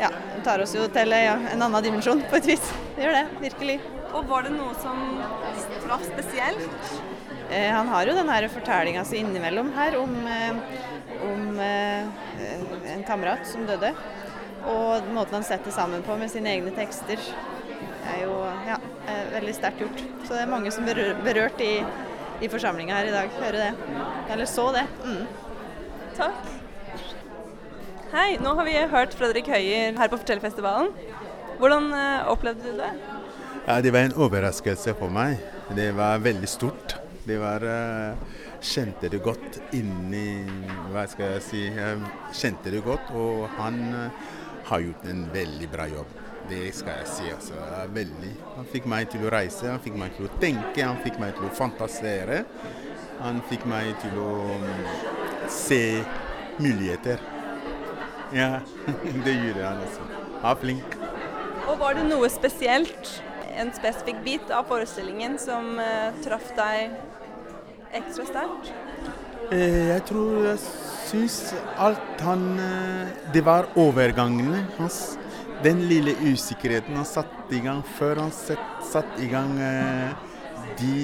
Ja, 0.00 0.10
tar 0.44 0.62
oss 0.64 0.74
jo 0.74 0.86
til 0.88 1.12
ja, 1.12 1.36
en 1.52 1.62
annen 1.62 1.84
dimensjon, 1.84 2.22
på 2.30 2.38
et 2.40 2.46
vis. 2.54 2.70
Det 2.96 3.04
gjør 3.04 3.16
det, 3.18 3.26
virkelig. 3.46 3.80
Og 4.14 4.26
Var 4.30 4.46
det 4.46 4.52
noe 4.56 4.74
som 4.82 5.02
traff 5.84 6.06
spesielt? 6.08 6.92
Eh, 7.50 7.70
han 7.74 7.88
har 7.90 8.06
jo 8.06 8.14
den 8.14 8.30
her 8.30 8.46
fortellinga 8.48 9.04
si 9.04 9.20
innimellom 9.20 9.72
her 9.74 9.96
om, 9.98 10.14
eh, 10.26 10.56
om 11.26 11.60
eh, 11.60 12.06
en 12.94 13.04
kamerat 13.06 13.46
som 13.46 13.66
døde. 13.66 13.92
Og 14.70 15.08
måten 15.14 15.38
han 15.38 15.46
setter 15.46 15.72
sammen 15.74 16.02
på 16.06 16.16
med 16.20 16.30
sine 16.30 16.52
egne 16.52 16.70
tekster 16.76 17.18
er 18.10 18.22
jo 18.24 18.34
ja, 18.68 18.76
eh, 19.08 19.24
veldig 19.34 19.54
sterkt 19.56 19.82
gjort. 19.84 20.02
Så 20.24 20.34
det 20.34 20.44
er 20.44 20.52
mange 20.52 20.72
som 20.74 20.86
er 20.88 21.00
berørt 21.24 21.60
i, 21.64 21.80
i 22.40 22.48
forsamlinga 22.48 22.96
her 22.96 23.10
i 23.10 23.14
dag. 23.14 23.36
Høre 23.40 23.68
det. 23.68 24.00
Eller 24.32 24.48
så 24.48 24.70
det. 24.74 24.86
Mm. 25.04 25.24
Takk. 26.16 26.50
Hei, 28.10 28.40
nå 28.42 28.56
har 28.58 28.66
vi 28.66 28.74
hørt 28.90 29.14
Fredrik 29.14 29.46
Høyer 29.52 29.94
her 29.98 30.10
på 30.10 30.18
Fortellerfestivalen. 30.18 30.90
Hvordan 31.60 31.92
eh, 31.94 32.30
opplevde 32.32 32.72
du 32.72 32.80
det? 32.80 32.90
Ja, 33.66 33.80
det 33.84 33.92
var 33.94 34.08
en 34.08 34.16
overraskelse 34.16 34.96
for 34.98 35.12
meg. 35.12 35.38
Det 35.76 35.92
var 35.94 36.22
veldig 36.24 36.48
stort. 36.50 36.96
Det 37.26 37.36
var 37.38 37.62
eh, 37.68 38.38
Kjente 38.60 39.08
det 39.08 39.22
godt 39.24 39.56
inni 39.72 40.42
Hva 40.92 41.06
skal 41.08 41.30
jeg 41.36 41.42
si 41.46 41.60
Jeg 41.72 42.00
kjente 42.36 42.72
det 42.72 42.82
godt, 42.84 43.12
og 43.16 43.46
han 43.56 43.78
eh, 43.88 44.26
har 44.68 44.82
gjort 44.84 45.06
en 45.08 45.22
veldig 45.32 45.68
bra 45.72 45.86
jobb. 45.88 46.18
Det 46.50 46.74
skal 46.74 47.00
jeg 47.00 47.06
si. 47.06 47.28
altså. 47.30 47.58
Veldig. 47.94 48.32
Han 48.56 48.66
fikk 48.72 48.88
meg 48.90 49.10
til 49.12 49.26
å 49.26 49.32
reise, 49.32 49.68
han 49.70 49.82
fikk 49.84 49.98
meg 50.00 50.16
til 50.16 50.26
å 50.26 50.32
tenke, 50.42 50.82
han 50.82 50.98
fikk 51.04 51.20
meg 51.22 51.36
til 51.38 51.46
å 51.46 51.52
fantasere. 51.54 52.42
Han 53.20 53.42
fikk 53.50 53.66
meg 53.68 53.92
til 54.02 54.16
å 54.18 54.30
mm, 54.62 54.80
se 55.52 55.82
muligheter. 56.58 57.22
Ja, 58.34 58.60
det 59.26 59.36
gjorde 59.36 59.66
han 59.66 59.84
også. 59.84 60.08
Han 60.40 60.50
er 60.50 60.60
flink. 60.64 60.96
Og 61.68 61.78
Var 61.78 61.98
det 62.00 62.06
noe 62.08 62.30
spesielt, 62.32 63.14
en 63.60 63.70
spesifikk 63.76 64.22
bit 64.24 64.50
av 64.54 64.66
forestillingen 64.70 65.36
som 65.38 65.76
uh, 65.78 66.10
traff 66.24 66.50
deg 66.56 66.94
ekstra 68.00 68.26
sterkt? 68.26 68.72
Eh, 69.50 69.90
Jeg 69.90 70.02
tror 70.06 70.44
jeg 70.46 70.58
syns 71.10 71.38
alt 71.74 72.20
han 72.22 72.44
eh, 72.62 73.08
Det 73.34 73.42
var 73.44 73.66
overgangene 73.78 74.62
hans. 74.78 75.18
Den 75.64 75.82
lille 75.90 76.14
usikkerheten 76.24 76.96
han 76.96 77.04
satte 77.08 77.52
i 77.52 77.60
gang 77.60 77.82
før 77.98 78.22
han 78.22 78.30
satt 78.32 79.18
i 79.20 79.26
gang 79.28 79.58
eh, 79.60 80.14
de 80.80 80.94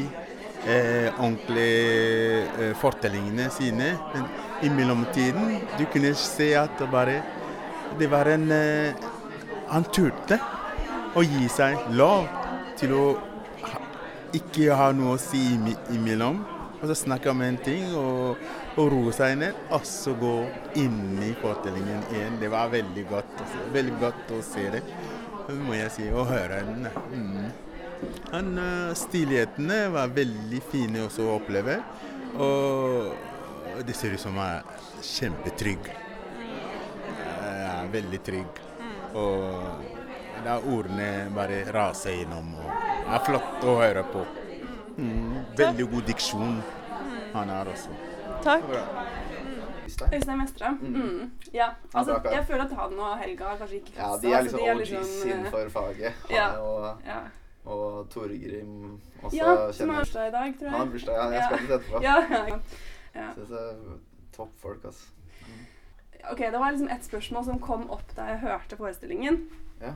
eh, 0.65 1.11
ordentlige 1.21 2.47
eh, 2.59 2.73
fortellingene 2.81 3.51
sine. 3.53 3.93
Men 4.15 4.25
i 4.65 4.71
mellomtiden 4.73 5.59
du 5.77 5.85
kunne 5.93 6.15
se 6.17 6.55
at 6.57 6.79
det 6.81 6.89
bare 6.93 7.23
Det 7.99 8.09
var 8.11 8.27
en 8.27 8.51
eh, 8.53 8.95
Han 9.71 9.85
turte 9.93 10.39
å 11.17 11.23
gi 11.23 11.49
seg 11.49 11.77
lov 11.97 12.27
til 12.77 12.93
å 12.93 13.05
ikke 14.37 14.75
ha 14.77 14.91
noe 14.93 15.15
å 15.17 15.21
si 15.21 15.41
imellom. 15.95 16.43
Og 16.81 16.85
så 16.91 16.97
snakke 16.99 17.31
om 17.33 17.41
en 17.43 17.57
ting 17.57 17.89
og, 17.97 18.37
og 18.77 18.91
roe 18.93 19.13
seg 19.17 19.39
ned, 19.41 19.57
og 19.73 19.85
så 19.89 20.13
gå 20.21 20.35
inn 20.81 21.17
i 21.25 21.33
fortellingen 21.41 22.03
igjen. 22.13 22.41
Det 22.41 22.51
var 22.53 22.69
veldig 22.73 23.05
godt. 23.09 23.39
Altså. 23.41 23.63
Veldig 23.73 23.95
godt 24.03 24.35
å 24.37 24.41
se 24.45 24.67
det, 24.75 24.83
må 25.63 25.77
jeg 25.79 25.95
si, 25.95 26.09
og 26.13 26.29
høre 26.29 26.61
den. 26.67 26.91
Mm. 27.13 27.47
Han, 28.35 28.53
eh, 28.61 28.95
Stilighetene 28.99 29.87
var 29.95 30.13
veldig 30.13 30.61
fine 30.71 31.07
også 31.07 31.25
å 31.25 31.39
oppleve. 31.39 31.79
Og 32.37 33.85
det 33.87 33.97
ser 33.97 34.13
ut 34.13 34.21
som 34.21 34.37
han 34.37 34.59
er 34.59 34.87
kjempetrygg. 35.05 35.93
Ja, 37.47 37.77
veldig 37.93 38.21
trygg. 38.25 38.65
Og 39.17 39.95
da 40.45 40.59
ordene 40.61 41.31
bare 41.35 41.65
raser 41.73 42.21
innom. 42.23 42.53
Og 42.61 42.69
det 42.69 43.15
er 43.17 43.25
flott 43.31 43.65
å 43.65 43.79
høre 43.81 44.05
på. 44.13 44.25
Mm. 44.97 45.33
Veldig 45.57 45.89
god 45.93 46.11
diksjon 46.13 46.61
han 47.37 47.51
er 47.51 47.73
også. 47.73 47.97
Takk. 48.43 48.65
Øystein 50.15 50.41
Vestre. 50.41 50.71
Mm. 50.81 51.31
Ja, 51.55 51.69
altså, 51.95 52.21
jeg 52.25 52.47
føler 52.47 52.65
at 52.65 52.71
han 52.71 52.99
og 52.99 53.19
Helga 53.19 53.57
kanskje 53.57 53.77
ikke 53.77 53.93
Ja, 53.97 54.03
de 54.23 54.33
er 54.33 54.37
altså, 54.37 54.57
liksom 54.57 54.59
de 54.59 54.73
OGs 54.73 54.91
liksom, 54.91 55.31
innenfor 55.31 55.69
faget. 55.69 56.13
Han 56.13 56.37
ja, 56.37 56.49
og, 56.59 56.99
ja. 57.07 57.19
og 57.65 58.11
Torgrim 58.11 59.01
også 59.23 59.37
Ja, 59.37 59.73
som 59.73 59.89
har 59.89 59.99
bursdag 59.99 60.29
i 60.29 60.31
dag, 60.31 60.55
tror 60.59 60.67
jeg. 60.67 60.71
Han 60.71 60.81
har 60.81 60.93
bursdag, 60.93 61.15
ja. 61.15 61.31
Jeg 61.31 61.45
skal 61.45 61.59
dit 61.59 61.75
etterpå. 61.75 62.03
Ja, 62.03 62.17
ja. 62.31 62.59
ja. 63.15 63.29
Så 63.35 63.41
det 63.41 63.61
er 63.71 63.99
toppfolk, 64.37 64.85
altså. 64.85 65.07
Ok, 66.31 66.39
Det 66.39 66.61
var 66.61 66.71
liksom 66.71 66.89
et 66.89 67.05
spørsmål 67.05 67.45
som 67.45 67.61
kom 67.61 67.91
opp 67.91 68.17
da 68.17 68.23
jeg 68.23 68.39
hørte 68.39 68.77
forestillingen. 68.77 69.49
Ja. 69.81 69.93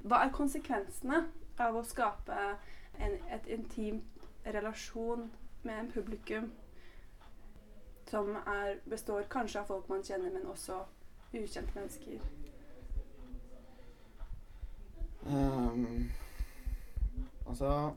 Hva 0.00 0.24
er 0.24 0.32
konsekvensene 0.32 1.24
av 1.58 1.76
å 1.76 1.82
skape 1.84 2.36
en 3.00 3.18
et 3.32 3.48
intim 3.52 4.00
relasjon 4.46 5.30
med 5.62 5.78
en 5.78 5.90
publikum 5.92 6.52
som 8.10 8.36
er, 8.46 8.76
består 8.84 9.26
kanskje 9.30 9.60
av 9.60 9.70
folk 9.70 9.88
man 9.88 10.04
kjenner, 10.04 10.30
men 10.32 10.46
også 10.46 10.80
ukjente 11.34 11.74
mennesker? 11.74 12.20
Um, 15.26 16.10
altså 17.46 17.92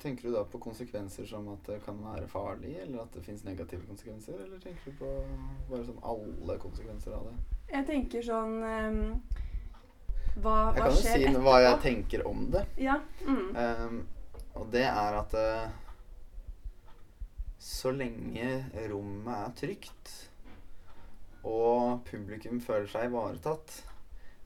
Tenker 0.00 0.28
du 0.28 0.32
da 0.32 0.46
på 0.48 0.58
konsekvenser 0.58 1.26
som 1.28 1.48
at 1.52 1.66
det 1.68 1.82
kan 1.84 1.98
være 2.00 2.28
farlig, 2.28 2.70
eller 2.80 3.02
at 3.02 3.12
det 3.12 3.20
fins 3.20 3.42
negative 3.44 3.84
konsekvenser? 3.84 4.38
Eller 4.46 4.62
tenker 4.62 4.86
du 4.86 4.96
på 4.96 5.10
bare 5.68 5.84
sånn 5.84 5.98
alle 6.08 6.56
konsekvenser 6.62 7.12
av 7.18 7.26
det? 7.28 7.34
Jeg 7.74 7.86
tenker 7.90 8.24
sånn 8.24 8.54
um, 8.64 9.02
Hva, 10.40 10.54
Jeg 10.72 10.80
kan 10.80 10.94
jo 10.94 11.02
si 11.02 11.12
etterpå? 11.12 11.42
hva 11.44 11.58
jeg 11.66 11.76
tenker 11.84 12.24
om 12.32 12.48
det. 12.54 12.64
Ja. 12.80 12.96
Mm. 13.26 13.52
Um, 13.52 14.00
og 14.56 14.72
det 14.72 14.86
er 14.88 15.18
at 15.20 15.36
eh, 15.36 15.68
så 17.60 17.92
lenge 17.92 18.48
rommet 18.88 19.36
er 19.36 19.54
trygt, 19.60 20.12
og 21.44 22.02
publikum 22.08 22.60
føler 22.64 22.88
seg 22.88 23.08
ivaretatt, 23.10 23.74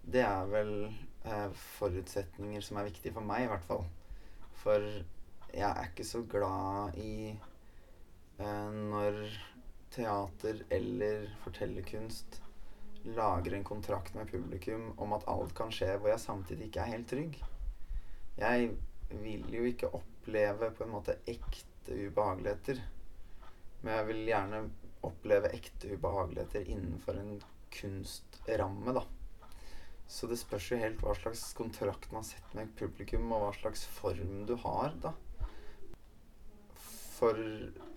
det 0.05 0.22
er 0.27 0.50
vel 0.50 0.72
eh, 0.85 1.50
forutsetninger 1.79 2.64
som 2.64 2.79
er 2.79 2.90
viktige 2.90 3.14
for 3.14 3.27
meg, 3.27 3.46
i 3.46 3.50
hvert 3.53 3.66
fall. 3.68 3.85
For 4.61 4.83
jeg 5.55 5.68
er 5.68 5.90
ikke 5.90 6.07
så 6.07 6.22
glad 6.31 6.98
i 7.00 7.31
eh, 7.33 8.70
når 8.74 9.20
teater 9.94 10.64
eller 10.74 11.29
fortellerkunst 11.44 12.40
lager 13.05 13.55
en 13.55 13.64
kontrakt 13.64 14.14
med 14.14 14.31
publikum 14.31 14.90
om 14.98 15.12
at 15.14 15.27
alt 15.29 15.53
kan 15.57 15.70
skje 15.74 15.92
hvor 15.98 16.11
jeg 16.11 16.22
samtidig 16.22 16.68
ikke 16.70 16.83
er 16.83 16.92
helt 16.96 17.09
trygg. 17.11 17.38
Jeg 18.40 18.70
vil 19.11 19.46
jo 19.55 19.62
ikke 19.68 19.92
oppleve 19.94 20.70
på 20.74 20.85
en 20.85 20.94
måte 20.96 21.18
ekte 21.31 21.94
ubehageligheter. 22.09 22.81
Men 23.85 23.99
jeg 23.99 24.07
vil 24.09 24.23
gjerne 24.31 24.62
oppleve 25.05 25.51
ekte 25.53 25.92
ubehageligheter 25.92 26.70
innenfor 26.73 27.18
en 27.20 27.35
kunstramme, 27.75 28.94
da. 28.97 29.05
Så 30.09 30.29
det 30.29 30.38
spørs 30.40 30.70
jo 30.70 30.79
helt 30.81 31.03
hva 31.05 31.12
slags 31.16 31.42
kontrakt 31.57 32.11
man 32.12 32.25
setter 32.25 32.57
med 32.57 32.73
publikum, 32.79 33.29
og 33.33 33.44
hva 33.44 33.53
slags 33.59 33.85
form 33.99 34.47
du 34.49 34.55
har, 34.64 34.97
da. 35.05 35.12
For, 37.18 37.37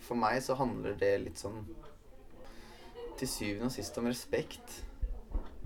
for 0.04 0.20
meg 0.20 0.42
så 0.44 0.60
handler 0.60 1.00
det 1.00 1.14
litt 1.24 1.40
sånn 1.40 1.64
til 3.18 3.32
syvende 3.32 3.72
og 3.72 3.76
sist 3.78 3.98
om 4.00 4.12
respekt. 4.12 4.82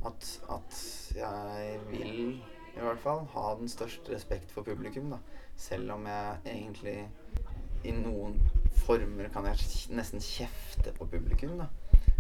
At, 0.06 0.30
at 0.54 0.80
jeg 1.18 1.82
vil 1.90 2.38
i 2.72 2.80
hvert 2.80 3.02
fall 3.02 3.26
ha 3.34 3.52
den 3.60 3.70
største 3.70 4.14
respekt 4.14 4.54
for 4.54 4.66
publikum, 4.66 5.10
da. 5.14 5.20
Selv 5.58 5.98
om 5.98 6.06
jeg 6.10 6.42
egentlig 6.54 7.00
i 7.86 7.94
noen 7.98 8.38
former 8.86 9.30
kan 9.34 9.48
jeg 9.50 9.92
nesten 9.96 10.24
kjefte 10.24 10.94
på 10.98 11.08
publikum, 11.12 11.58
da. 11.60 11.70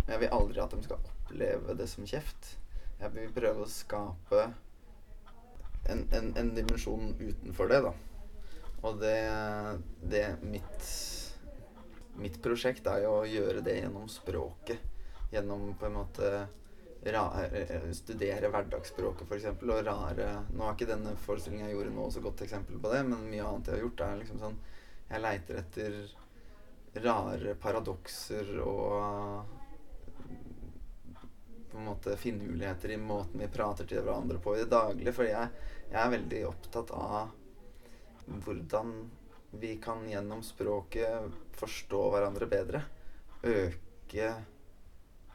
Men 0.01 0.13
jeg 0.15 0.23
vil 0.23 0.35
aldri 0.35 0.61
at 0.63 0.75
de 0.75 0.83
skal 0.85 0.99
oppleve 1.11 1.75
det 1.77 1.87
som 1.89 2.07
kjeft. 2.07 2.55
Jeg 3.01 3.13
vil 3.15 3.33
prøve 3.33 3.65
å 3.65 3.71
skape 3.71 4.45
en, 5.89 6.05
en, 6.13 6.31
en 6.37 6.53
dimensjon 6.55 7.15
utenfor 7.19 7.71
det, 7.71 7.81
da. 7.87 7.93
Og 8.81 9.01
det, 9.01 9.17
det 10.11 10.27
mitt 10.41 10.93
Mitt 12.21 12.41
prosjekt 12.43 12.85
er 12.91 13.05
jo 13.05 13.11
å 13.21 13.27
gjøre 13.29 13.61
det 13.63 13.77
gjennom 13.77 14.09
språket. 14.11 14.81
Gjennom 15.31 15.69
på 15.79 15.87
en 15.87 15.95
måte 15.95 16.31
Rare, 17.01 17.93
studere 17.97 18.51
hverdagsspråket, 18.53 19.25
f.eks. 19.25 19.47
Og 19.63 19.79
rare 19.87 20.27
Nå 20.53 20.67
er 20.67 20.75
ikke 20.75 20.89
denne 20.91 21.15
forestillingen 21.23 21.65
jeg 21.65 21.73
gjorde 21.73 21.93
nå, 21.95 22.09
så 22.13 22.21
godt 22.21 22.43
eksempel 22.45 22.77
på 22.83 22.91
det, 22.93 22.99
men 23.07 23.23
mye 23.31 23.47
annet 23.47 23.71
jeg 23.71 23.79
har 23.79 23.85
gjort, 23.87 24.03
er 24.05 24.19
liksom 24.19 24.41
sånn 24.43 24.59
Jeg 25.07 25.23
leiter 25.23 25.61
etter 25.63 25.95
rare 26.99 27.55
paradokser 27.55 28.57
og 28.65 29.57
på 31.71 31.77
en 31.79 31.87
måte 31.87 32.17
finurligheter 32.19 32.91
i 32.91 32.99
måten 32.99 33.39
vi 33.39 33.47
prater 33.47 33.87
til 33.87 34.03
hverandre 34.03 34.41
på 34.43 34.57
i 34.57 34.63
det 34.63 34.71
daglige. 34.73 35.13
For 35.15 35.27
jeg, 35.29 35.51
jeg 35.87 35.99
er 36.01 36.15
veldig 36.17 36.41
opptatt 36.49 36.91
av 36.95 37.31
hvordan 38.27 38.95
vi 39.61 39.75
kan 39.83 40.03
gjennom 40.07 40.43
språket 40.43 41.31
forstå 41.59 42.01
hverandre 42.11 42.47
bedre. 42.51 42.83
Øke 43.47 44.33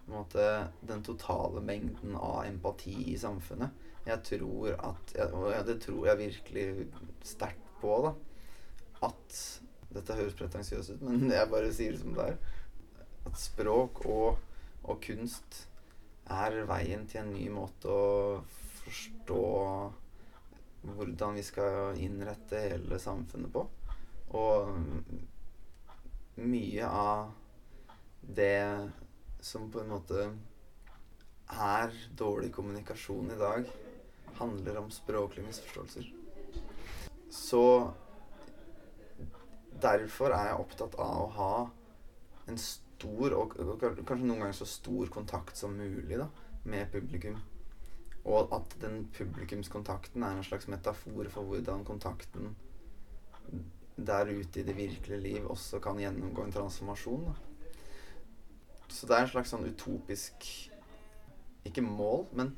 måte, 0.06 0.68
den 0.80 1.02
totale 1.02 1.60
mengden 1.60 2.14
av 2.16 2.44
empati 2.46 2.94
i 3.12 3.18
samfunnet. 3.18 3.84
Jeg 4.06 4.22
tror 4.22 4.76
at 4.76 5.14
Og 5.34 5.48
det 5.66 5.80
tror 5.82 6.06
jeg 6.06 6.20
virkelig 6.20 6.66
sterkt 7.26 7.72
på, 7.80 7.96
da. 8.04 8.12
At 9.08 9.40
Dette 9.96 10.16
høres 10.18 10.36
pretensiøst 10.38 10.96
ut, 10.96 11.06
men 11.06 11.30
jeg 11.38 11.52
bare 11.52 11.72
sier 11.74 11.96
det 11.96 12.02
som 12.02 12.16
det 12.16 12.28
er. 12.32 12.36
At 13.26 13.40
språk 13.40 14.04
og, 14.06 14.42
og 14.86 15.00
kunst 15.04 15.64
er 16.30 16.60
veien 16.68 17.06
til 17.10 17.22
en 17.22 17.32
ny 17.34 17.46
måte 17.54 17.90
å 17.90 18.42
forstå 18.84 19.42
hvordan 20.86 21.34
vi 21.34 21.42
skal 21.46 21.98
innrette 21.98 22.60
hele 22.68 22.98
samfunnet 23.02 23.50
på. 23.54 23.64
Og 24.38 24.70
mye 26.36 26.86
av 26.86 27.30
det 28.20 28.90
som 29.40 29.70
på 29.70 29.80
en 29.80 29.92
måte 29.94 30.28
er 31.46 31.94
dårlig 32.18 32.50
kommunikasjon 32.54 33.30
i 33.30 33.38
dag, 33.38 33.68
handler 34.36 34.80
om 34.80 34.90
språklige 34.90 35.46
misforståelser. 35.46 36.08
Så 37.30 37.92
derfor 39.82 40.34
er 40.34 40.50
jeg 40.50 40.62
opptatt 40.62 40.96
av 41.02 41.20
å 41.22 41.28
ha 41.36 41.52
en 42.50 42.58
stor, 42.60 43.34
og, 43.36 43.56
kanskje 43.56 44.24
noen 44.24 44.44
ganger 44.44 44.56
så 44.56 44.68
stor 44.68 45.10
kontakt 45.12 45.58
som 45.58 45.76
mulig 45.76 46.18
da, 46.20 46.28
med 46.64 46.90
publikum. 46.92 47.38
Og 48.26 48.54
at 48.54 48.76
den 48.82 49.04
publikumskontakten 49.14 50.24
er 50.26 50.36
en 50.36 50.46
slags 50.46 50.66
metafor 50.70 51.28
for 51.30 51.46
hvordan 51.46 51.84
kontakten 51.86 52.56
der 53.96 54.28
ute 54.28 54.60
i 54.60 54.64
det 54.66 54.76
virkelige 54.76 55.20
liv 55.20 55.46
også 55.46 55.78
kan 55.80 56.00
gjennomgå 56.00 56.44
en 56.44 56.52
transformasjon. 56.52 57.28
Da. 57.30 57.34
Så 58.88 59.06
det 59.06 59.16
er 59.16 59.24
en 59.24 59.30
slags 59.30 59.52
sånn 59.54 59.66
utopisk 59.66 60.46
Ikke 61.66 61.82
mål, 61.82 62.28
men 62.38 62.52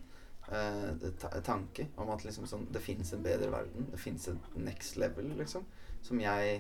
eh, 0.53 1.07
tanke 1.47 1.87
om 1.97 2.11
at 2.13 2.27
liksom 2.27 2.45
sånn, 2.49 2.67
det 2.73 2.83
fins 2.85 3.15
en 3.17 3.23
bedre 3.25 3.49
verden. 3.53 3.87
Det 3.89 4.01
fins 4.01 4.27
et 4.29 4.57
next 4.61 4.99
level, 5.01 5.31
liksom. 5.39 5.65
Som 6.05 6.21
jeg 6.21 6.59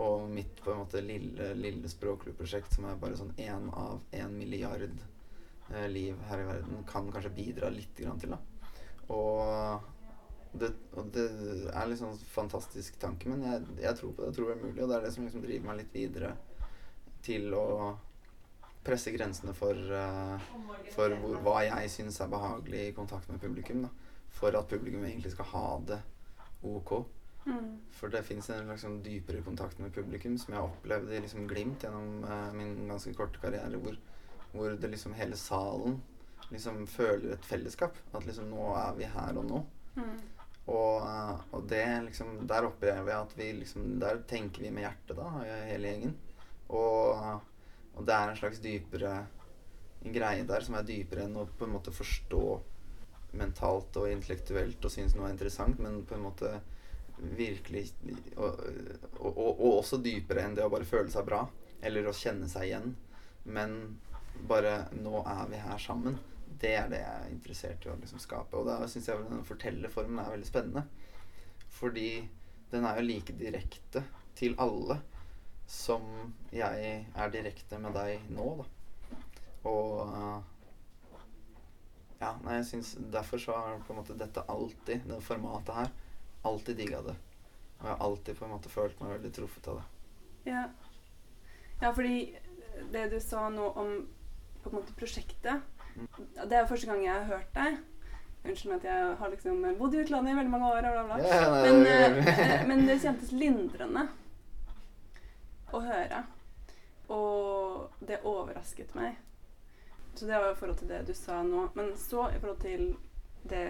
og 0.00 0.26
mitt 0.32 0.60
på 0.64 0.72
en 0.72 0.82
måte 0.82 1.02
lille, 1.04 1.52
lille 1.58 1.88
språkklubprosjekt, 1.90 2.74
som 2.74 2.88
er 2.88 3.00
bare 3.00 3.18
sånn 3.18 3.34
én 3.40 3.68
av 3.76 4.00
én 4.16 4.32
milliard 4.32 4.88
eh, 4.88 5.88
liv 5.92 6.18
her 6.30 6.42
i 6.42 6.48
verden, 6.48 6.82
kan 6.88 7.10
kanskje 7.12 7.34
bidra 7.36 7.70
litt 7.74 7.96
grann 8.00 8.20
til. 8.22 8.34
da. 8.34 8.40
Og 9.10 9.88
det, 10.52 10.70
og 10.98 11.10
det 11.14 11.26
er 11.70 11.90
liksom 11.90 12.14
en 12.14 12.22
fantastisk 12.32 12.96
tanke, 13.02 13.28
men 13.30 13.44
jeg, 13.46 13.66
jeg, 13.84 13.96
tror 13.98 14.14
på 14.14 14.22
det. 14.22 14.30
Jeg 14.30 14.38
tror 14.38 14.48
det 14.48 14.56
er 14.56 14.64
mulig, 14.64 14.82
og 14.82 14.88
det 14.90 14.96
er 14.96 15.04
det 15.06 15.12
som 15.14 15.26
liksom 15.26 15.44
driver 15.44 15.68
meg 15.68 15.82
litt 15.82 15.94
videre 15.94 16.32
til 17.24 17.54
å 17.54 17.66
presse 18.84 19.12
grensene 19.12 19.52
for, 19.54 19.76
uh, 19.76 20.50
for 20.94 21.14
hvor, 21.20 21.36
hva 21.44 21.60
jeg 21.66 21.92
syns 21.92 22.18
er 22.24 22.32
behagelig 22.32 22.86
i 22.88 22.96
kontakt 22.96 23.28
med 23.30 23.42
publikum. 23.42 23.84
Da. 23.84 23.92
For 24.40 24.56
at 24.56 24.70
publikum 24.70 25.04
egentlig 25.04 25.34
skal 25.34 25.50
ha 25.52 25.66
det 25.92 26.00
ok. 26.66 26.94
Mm. 27.46 27.80
For 27.96 28.12
det 28.12 28.22
fins 28.26 28.50
en 28.52 28.68
liksom, 28.68 29.00
dypere 29.02 29.42
kontakt 29.42 29.78
med 29.80 29.94
publikum 29.94 30.36
som 30.38 30.54
jeg 30.54 30.68
opplevde 30.68 31.16
i 31.16 31.22
liksom, 31.24 31.46
glimt 31.48 31.84
gjennom 31.84 32.24
uh, 32.24 32.50
min 32.56 32.88
ganske 32.90 33.14
korte 33.16 33.40
karriere, 33.42 33.80
hvor, 33.80 33.96
hvor 34.52 34.76
det 34.76 34.92
liksom 34.92 35.16
hele 35.18 35.38
salen 35.40 36.00
liksom 36.50 36.84
føler 36.90 37.34
et 37.34 37.46
fellesskap. 37.46 37.96
At 38.12 38.26
liksom 38.28 38.50
nå 38.52 38.72
er 38.76 38.96
vi 38.98 39.08
her 39.10 39.40
og 39.40 39.48
nå. 39.48 39.62
Mm. 39.96 40.16
Og, 40.70 40.96
uh, 41.02 41.38
og, 41.50 41.62
det 41.66 41.84
liksom 42.04 42.44
Der 42.46 42.66
opplever 42.68 43.08
jeg 43.08 43.16
at 43.18 43.32
vi 43.34 43.46
liksom 43.56 43.96
Der 43.98 44.20
tenker 44.28 44.62
vi 44.62 44.70
med 44.70 44.84
hjertet, 44.84 45.16
da, 45.18 45.30
hele 45.66 45.94
gjengen. 45.94 46.12
Og 46.68 47.40
og 48.00 48.06
det 48.08 48.16
er 48.16 48.30
en 48.30 48.38
slags 48.38 48.60
dypere 48.64 49.14
en 50.00 50.14
greie 50.14 50.44
der 50.48 50.64
som 50.64 50.78
er 50.78 50.86
dypere 50.88 51.26
enn 51.26 51.36
å 51.36 51.44
på 51.44 51.66
en 51.66 51.74
måte 51.74 51.92
forstå 51.92 52.44
mentalt 53.36 53.98
og 54.00 54.08
intellektuelt 54.10 54.84
og 54.84 54.92
synes 54.92 55.14
noe 55.14 55.28
er 55.28 55.34
interessant, 55.34 55.78
men 55.82 56.00
på 56.08 56.16
en 56.16 56.24
måte 56.24 56.54
virkelig 57.20 57.86
og, 58.36 58.60
og, 59.18 59.30
og, 59.30 59.50
og, 59.50 59.72
også 59.80 60.00
dypere 60.02 60.46
enn 60.46 60.56
det 60.56 60.64
å 60.64 60.72
bare 60.72 60.88
føle 60.88 61.12
seg 61.12 61.26
bra 61.26 61.44
eller 61.84 62.08
å 62.08 62.16
kjenne 62.16 62.48
seg 62.48 62.68
igjen. 62.68 62.94
Men 63.44 63.76
bare 64.48 64.88
'nå 64.92 65.22
er 65.26 65.46
vi 65.48 65.60
her 65.60 65.78
sammen'. 65.78 66.18
Det 66.60 66.74
er 66.76 66.88
det 66.92 67.00
jeg 67.00 67.22
er 67.22 67.30
interessert 67.32 67.86
i 67.86 67.90
å 67.92 67.96
liksom 68.00 68.20
skape. 68.20 68.56
Og 68.56 68.66
da 68.68 68.86
syns 68.88 69.08
jeg 69.08 69.24
den 69.28 69.44
fortellerformen 69.48 70.20
er 70.20 70.34
veldig 70.34 70.48
spennende. 70.48 70.84
Fordi 71.72 72.28
den 72.70 72.84
er 72.84 72.98
jo 72.98 73.06
like 73.06 73.32
direkte 73.38 74.04
til 74.36 74.54
alle 74.58 75.00
som 75.70 76.02
jeg 76.52 77.06
er 77.14 77.32
direkte 77.32 77.78
med 77.78 77.94
deg 77.94 78.30
nå, 78.34 78.48
da. 78.60 78.70
Og 79.70 80.44
Ja, 82.20 82.34
nei, 82.44 82.58
jeg 82.58 82.66
syns 82.68 82.90
Derfor 83.12 83.40
så 83.40 83.54
har 83.56 83.78
på 83.86 83.94
en 83.94 84.00
måte 84.02 84.16
dette 84.18 84.42
alltid, 84.52 85.06
det 85.08 85.22
formatet 85.24 85.74
her, 85.74 85.92
alltid 86.42 86.76
digga 86.76 87.02
det. 87.02 87.16
Og 87.80 87.86
jeg 87.86 87.90
har 87.94 88.04
alltid 88.06 88.38
på 88.38 88.44
en 88.44 88.54
måte 88.54 88.72
følt 88.72 89.00
meg 89.00 89.14
veldig 89.16 89.32
truffet 89.36 89.68
av 89.72 89.80
det. 89.80 89.84
Ja. 90.50 90.64
ja, 91.80 91.92
fordi 91.92 92.36
det 92.92 93.06
du 93.12 93.20
sa 93.20 93.48
nå 93.52 93.70
om 93.76 93.94
på 94.62 94.70
en 94.70 94.76
måte 94.76 94.94
prosjektet 94.96 95.60
mm. 95.96 96.06
Det 96.48 96.56
er 96.56 96.62
jo 96.62 96.68
første 96.68 96.88
gang 96.88 97.02
jeg 97.04 97.14
har 97.14 97.28
hørt 97.28 97.54
deg. 97.56 97.78
Unnskyld 98.40 98.74
at 98.78 98.86
jeg 98.88 99.14
har 99.20 99.32
liksom 99.32 99.64
bodd 99.78 99.94
i 99.94 100.00
utlandet 100.00 100.32
i 100.32 100.36
veldig 100.38 100.52
mange 100.52 100.68
år, 100.72 100.86
bla, 100.86 101.02
bla. 101.08 101.18
Ja, 101.24 101.40
nei, 101.52 101.72
men, 101.76 102.28
uh, 102.28 102.68
men 102.70 102.86
det 102.88 103.00
kjentes 103.02 103.32
lindrende 103.36 104.06
å 105.76 105.82
høre. 105.84 106.22
Og 107.12 108.06
det 108.06 108.22
overrasket 108.24 108.94
meg. 108.96 109.18
Så 110.14 110.26
det 110.26 110.40
var 110.40 110.52
i 110.52 110.56
forhold 110.56 110.80
til 110.80 110.88
det 110.88 111.02
du 111.08 111.12
sa 111.16 111.42
nå. 111.44 111.66
Men 111.76 111.92
så 112.00 112.30
i 112.30 112.40
forhold 112.40 112.60
til 112.64 112.86
det 113.50 113.66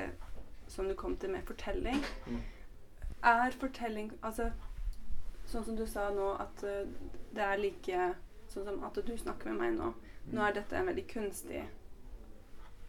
som 0.70 0.88
du 0.88 0.94
kom 0.94 1.16
til 1.16 1.35
med 1.35 1.46
fortelling. 1.46 1.98
Mm. 2.26 2.40
Er 3.26 3.56
fortelling 3.61 4.12
Altså 4.22 4.50
sånn 5.50 5.64
som 5.66 5.76
du 5.76 5.83
sa 5.88 6.06
nå, 6.14 6.28
at 6.38 6.62
uh, 6.62 6.87
det 7.35 7.42
er 7.42 7.59
like 7.59 8.02
sånn 8.50 8.66
som 8.66 8.85
at 8.87 8.98
du 9.02 9.12
snakker 9.18 9.50
med 9.50 9.59
meg 9.59 9.78
nå. 9.80 9.88
Nå 10.30 10.42
er 10.46 10.54
dette 10.54 10.76
en 10.78 10.87
veldig 10.87 11.06
kunstig 11.11 11.64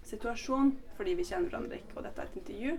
situasjon 0.06 0.76
fordi 0.98 1.16
vi 1.18 1.26
kjenner 1.26 1.50
hverandre 1.50 1.80
ikke, 1.80 1.96
og 1.98 2.06
dette 2.06 2.22
er 2.22 2.30
et 2.30 2.38
intervju. 2.42 2.76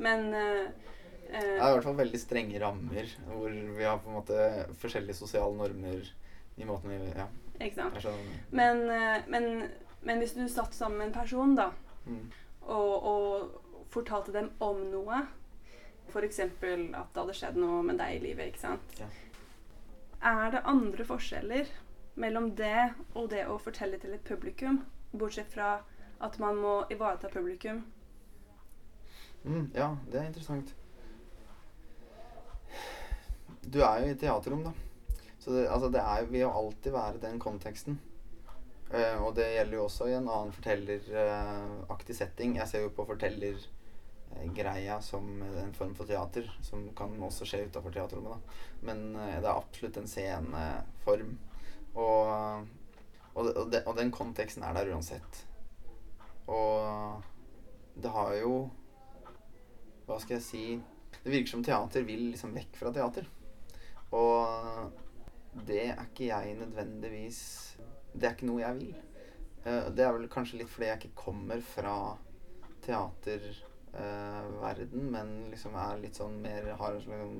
Men 0.00 0.30
uh, 0.32 0.94
det 1.28 1.42
er 1.44 1.58
i 1.58 1.74
hvert 1.74 1.84
fall 1.84 1.98
veldig 1.98 2.20
strenge 2.20 2.60
rammer, 2.62 3.10
hvor 3.28 3.52
vi 3.52 3.84
har 3.84 4.00
på 4.00 4.08
en 4.08 4.16
måte 4.16 4.48
forskjellige 4.80 5.18
sosiale 5.18 5.52
normer 5.58 6.08
i 6.56 6.64
måten 6.64 6.90
vi 6.90 7.12
ja. 7.12 7.26
Ikke 7.60 7.82
sant. 7.82 8.06
Men, 8.50 8.84
eh, 8.90 9.24
men, 9.28 9.48
men, 10.02 10.20
hvis 10.22 10.36
du 10.36 10.44
satt 10.48 10.74
sammen 10.74 10.98
med 10.98 11.08
en 11.08 11.16
person, 11.16 11.56
da, 11.58 11.70
mm. 12.06 12.28
og, 12.66 13.08
og, 13.12 13.64
fortalte 13.88 14.34
dem 14.34 14.50
om 14.60 14.82
noe, 14.92 15.22
f.eks. 16.08 16.40
at 16.40 16.60
det 16.62 17.20
hadde 17.20 17.36
skjedd 17.36 17.60
noe 17.60 17.82
med 17.86 18.00
deg 18.00 18.16
i 18.16 18.22
livet, 18.24 18.50
ikke 18.50 18.64
sant, 18.64 18.98
ja. 19.00 19.08
er 20.32 20.56
det 20.56 20.64
andre 20.68 21.06
forskjeller 21.06 21.70
mellom 22.18 22.50
det 22.58 22.90
og 23.14 23.30
det 23.30 23.44
å 23.46 23.58
fortelle 23.62 24.00
til 24.02 24.16
et 24.16 24.26
publikum, 24.26 24.82
bortsett 25.12 25.52
fra 25.52 25.78
at 26.24 26.38
man 26.42 26.58
må 26.58 26.74
ivareta 26.90 27.30
publikum. 27.30 27.84
Mm, 29.44 29.70
ja, 29.74 29.92
det 30.10 30.18
er 30.18 30.26
interessant. 30.26 30.74
Du 33.62 33.80
er 33.84 34.02
jo 34.02 34.12
i 34.12 34.18
teaterrom, 34.18 34.64
da. 34.66 34.72
Så 35.38 35.54
det, 35.54 35.68
altså 35.70 35.90
det 35.92 36.02
er, 36.02 36.26
vil 36.28 36.40
jo 36.40 36.52
alltid 36.60 36.92
være 36.92 37.22
den 37.22 37.38
konteksten. 37.40 38.00
Uh, 38.88 39.20
og 39.26 39.34
det 39.36 39.46
gjelder 39.52 39.76
jo 39.76 39.84
også 39.84 40.08
i 40.08 40.16
en 40.16 40.28
annen 40.28 40.52
fortelleraktig 40.56 42.16
setting. 42.16 42.56
Jeg 42.58 42.68
ser 42.68 42.86
jo 42.86 42.94
på 42.96 43.04
fortellergreia 44.38 45.00
som 45.02 45.42
en 45.42 45.72
form 45.72 45.94
for 45.94 46.06
teater, 46.06 46.50
som 46.62 46.88
kan 46.94 47.22
også 47.22 47.46
skje 47.46 47.66
utafor 47.66 47.90
teaterrommet. 47.90 48.32
da. 48.32 48.40
Men 48.80 49.16
eh, 49.16 49.40
det 49.40 49.48
er 49.48 49.56
absolutt 49.56 49.96
en 49.96 50.08
sceneform. 50.08 51.38
Og, 51.94 52.66
og, 53.34 53.70
det, 53.70 53.82
og 53.86 53.96
den 53.96 54.10
konteksten 54.10 54.62
er 54.62 54.74
der 54.74 54.92
uansett. 54.92 55.46
Og 56.46 57.22
det 57.94 58.08
har 58.08 58.34
jo 58.38 58.70
Hva 60.06 60.16
skal 60.22 60.38
jeg 60.38 60.44
si 60.46 60.62
Det 61.18 61.28
virker 61.28 61.50
som 61.50 61.64
teater 61.64 62.06
vil 62.06 62.30
liksom 62.30 62.54
vekk 62.54 62.78
fra 62.78 62.92
teater. 62.94 63.26
Og 64.16 64.92
det 65.66 65.90
er 65.90 66.06
ikke 66.06 66.30
jeg 66.30 66.54
nødvendigvis 66.56 67.40
Det 68.14 68.24
er 68.24 68.36
ikke 68.36 68.48
noe 68.48 68.62
jeg 68.62 68.78
vil. 68.78 68.94
Eh, 69.64 69.90
det 69.92 70.06
er 70.06 70.14
vel 70.14 70.30
kanskje 70.32 70.62
litt 70.62 70.70
fordi 70.72 70.92
jeg 70.92 71.02
ikke 71.02 71.26
kommer 71.26 71.60
fra 71.60 71.96
teaterverden, 72.86 73.67
uh, 73.94 74.84
men 74.92 75.30
liksom 75.52 75.76
er 75.78 76.00
litt 76.02 76.18
sånn 76.18 76.40
mer 76.42 76.66
Har 76.78 76.96
en 76.96 77.04
sånn 77.04 77.38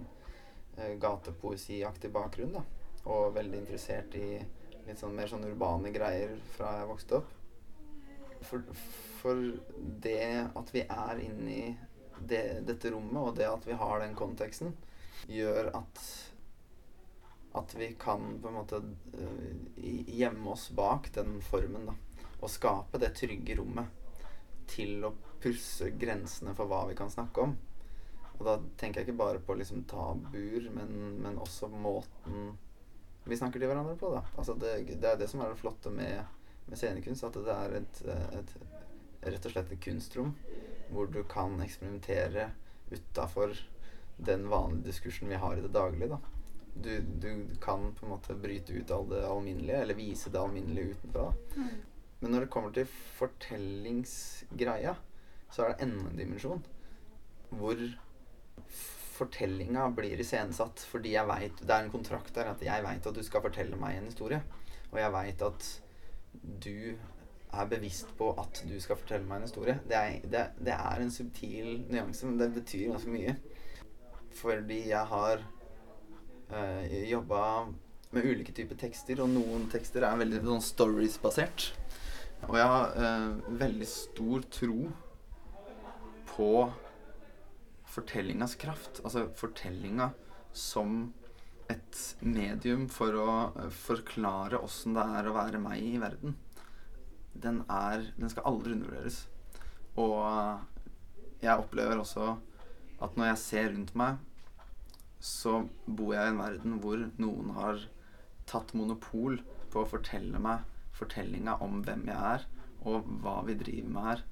uh, 0.79 0.95
gatepoesiaktig 1.01 2.11
bakgrunn, 2.15 2.57
da. 2.59 2.65
Og 3.09 3.35
veldig 3.37 3.63
interessert 3.63 4.15
i 4.19 4.39
litt 4.89 5.01
sånn 5.01 5.17
mer 5.17 5.29
sånn 5.31 5.47
urbane 5.49 5.93
greier 5.93 6.33
fra 6.55 6.79
jeg 6.81 6.89
vokste 6.89 7.21
opp. 7.21 7.35
For, 8.49 8.63
for 9.19 9.41
det 10.05 10.49
at 10.57 10.73
vi 10.73 10.85
er 10.85 11.21
inni 11.21 11.63
det, 12.19 12.63
dette 12.67 12.93
rommet, 12.95 13.21
og 13.21 13.37
det 13.39 13.49
at 13.51 13.67
vi 13.67 13.77
har 13.79 14.01
den 14.03 14.17
konteksten, 14.19 14.75
gjør 15.29 15.73
at 15.77 16.03
at 17.59 17.73
vi 17.75 17.95
kan 17.99 18.37
på 18.43 18.51
en 18.51 18.55
måte 18.55 18.77
uh, 18.77 19.79
gjemme 20.07 20.51
oss 20.53 20.69
bak 20.77 21.09
den 21.15 21.41
formen, 21.43 21.89
da. 21.89 21.95
Og 22.39 22.53
skape 22.53 23.01
det 23.03 23.15
trygge 23.19 23.57
rommet 23.59 23.89
til 24.71 25.03
å 25.09 25.15
pusse 25.43 25.91
grensene 26.01 26.55
for 26.59 26.71
hva 26.71 26.85
vi 26.89 26.97
kan 26.99 27.11
snakke 27.13 27.45
om. 27.45 27.57
Og 28.39 28.47
da 28.47 28.57
tenker 28.79 29.01
jeg 29.01 29.09
ikke 29.09 29.19
bare 29.19 29.43
på 29.43 29.57
liksom 29.59 29.85
tabuer, 29.91 30.69
men, 30.75 31.19
men 31.23 31.39
også 31.43 31.71
måten 31.73 32.53
vi 33.29 33.37
snakker 33.37 33.61
til 33.61 33.71
hverandre 33.71 33.97
på. 33.99 34.13
da. 34.15 34.23
Altså 34.39 34.55
det, 34.59 34.75
det 35.03 35.11
er 35.11 35.19
det 35.21 35.29
som 35.31 35.43
er 35.43 35.53
det 35.53 35.61
flotte 35.61 35.93
med, 35.93 36.23
med 36.69 36.81
scenekunst. 36.81 37.27
At 37.29 37.37
det 37.37 37.57
er 37.57 37.77
et, 37.83 38.03
et, 38.39 38.55
rett 39.27 39.51
og 39.51 39.55
slett 39.55 39.75
et 39.75 39.85
kunstrom 39.85 40.33
hvor 40.89 41.11
du 41.13 41.21
kan 41.29 41.59
eksperimentere 41.61 42.49
utafor 42.89 43.53
den 44.17 44.47
vanlige 44.49 44.87
diskursen 44.89 45.29
vi 45.29 45.41
har 45.43 45.59
i 45.59 45.65
det 45.67 45.75
daglige. 45.75 46.15
da 46.15 46.39
du, 46.83 47.01
du, 47.21 47.47
kan 47.61 47.95
på 47.95 48.07
en 48.07 48.11
måte 48.11 48.35
bryte 48.35 48.73
ut 48.73 48.91
all 48.91 49.09
det 49.11 49.27
alminnelige, 49.27 49.83
eller 49.83 49.95
vise 49.95 50.31
det 50.31 50.41
alminnelige 50.41 50.95
utenfra. 50.95 51.33
Mm. 51.57 51.69
Men 52.21 52.33
når 52.33 52.45
det 52.45 52.51
kommer 52.55 52.75
til 52.75 52.87
fortellingsgreia, 53.19 54.95
så 55.51 55.65
er 55.65 55.73
det 55.73 55.87
enda 55.87 56.11
en 56.11 56.21
dimensjon. 56.21 56.63
Hvor 57.51 57.81
fortellinga 59.19 59.89
blir 59.97 60.21
iscenesatt 60.21 60.83
fordi 60.87 61.15
jeg 61.15 61.27
veit 61.27 61.61
Det 61.63 61.75
er 61.75 61.87
en 61.87 61.93
kontrakt 61.93 62.35
der 62.37 62.53
at 62.53 62.63
jeg 62.63 62.85
veit 62.85 63.07
at 63.09 63.17
du 63.17 63.23
skal 63.27 63.43
fortelle 63.45 63.79
meg 63.81 63.99
en 63.99 64.11
historie. 64.11 64.43
Og 64.93 65.01
jeg 65.01 65.15
veit 65.15 65.47
at 65.47 65.71
du 66.65 66.95
er 67.49 67.69
bevisst 67.71 68.11
på 68.19 68.31
at 68.39 68.63
du 68.69 68.77
skal 68.81 68.99
fortelle 69.01 69.27
meg 69.27 69.41
en 69.41 69.49
historie. 69.49 69.79
Det 69.89 69.97
er, 69.97 70.21
det, 70.23 70.45
det 70.61 70.75
er 70.75 71.03
en 71.03 71.13
subtil 71.13 71.71
nyanse, 71.89 72.27
men 72.27 72.39
det 72.41 72.53
betyr 72.55 72.91
ganske 72.93 73.13
mye. 73.13 73.37
Fordi 74.39 74.83
jeg 74.91 75.05
har 75.13 75.43
øh, 76.53 77.11
jobba 77.11 77.43
med 78.13 78.25
ulike 78.25 78.53
typer 78.53 78.77
tekster, 78.81 79.23
og 79.25 79.33
noen 79.33 79.67
tekster 79.73 80.05
er 80.05 80.21
veldig 80.21 80.43
sånn 80.45 80.65
stories-basert. 80.65 81.71
Og 82.47 82.57
jeg 82.61 82.71
har 82.71 82.93
øh, 83.05 83.59
veldig 83.61 83.89
stor 83.91 84.45
tro 84.53 84.91
på 86.39 86.69
fortellingas 87.89 88.55
kraft. 88.61 89.03
Altså 89.03 89.27
fortellinga 89.37 90.13
som 90.55 91.11
et 91.69 91.99
medium 92.25 92.87
for 92.89 93.17
å 93.19 93.33
uh, 93.57 93.67
forklare 93.75 94.61
åssen 94.65 94.97
det 94.97 95.05
er 95.19 95.29
å 95.29 95.35
være 95.37 95.61
meg 95.61 95.83
i 95.85 95.99
verden. 96.01 96.39
Den, 97.35 97.61
er, 97.69 98.07
den 98.17 98.33
skal 98.33 98.49
aldri 98.49 98.79
undervurderes. 98.79 99.27
Og 99.99 101.43
jeg 101.43 101.59
opplever 101.59 102.01
også 102.01 102.33
at 103.03 103.19
når 103.19 103.33
jeg 103.33 103.43
ser 103.43 103.71
rundt 103.75 103.95
meg 103.99 104.17
så 105.19 105.65
bor 105.87 106.15
jeg 106.15 106.29
i 106.29 106.33
en 106.33 106.41
verden 106.41 106.79
hvor 106.83 107.01
noen 107.19 107.53
har 107.57 107.83
tatt 108.49 108.73
monopol 108.79 109.41
på 109.73 109.83
å 109.83 109.91
fortelle 109.91 110.39
meg 110.43 110.63
fortellinga 110.99 111.59
om 111.65 111.81
hvem 111.87 112.07
jeg 112.09 112.19
er, 112.33 112.45
og 112.87 113.07
hva 113.23 113.41
vi 113.47 113.57
driver 113.59 113.91
med 113.95 114.07
her. 114.09 114.23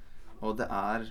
Og 0.40 0.56
det 0.60 0.66
er 0.70 1.08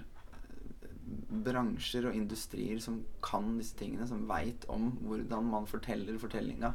bransjer 1.46 2.08
og 2.10 2.18
industrier 2.18 2.80
som 2.82 3.02
kan 3.26 3.56
disse 3.60 3.78
tingene, 3.78 4.08
som 4.10 4.26
veit 4.30 4.66
om 4.72 4.92
hvordan 5.06 5.52
man 5.52 5.70
forteller 5.70 6.18
fortellinga. 6.22 6.74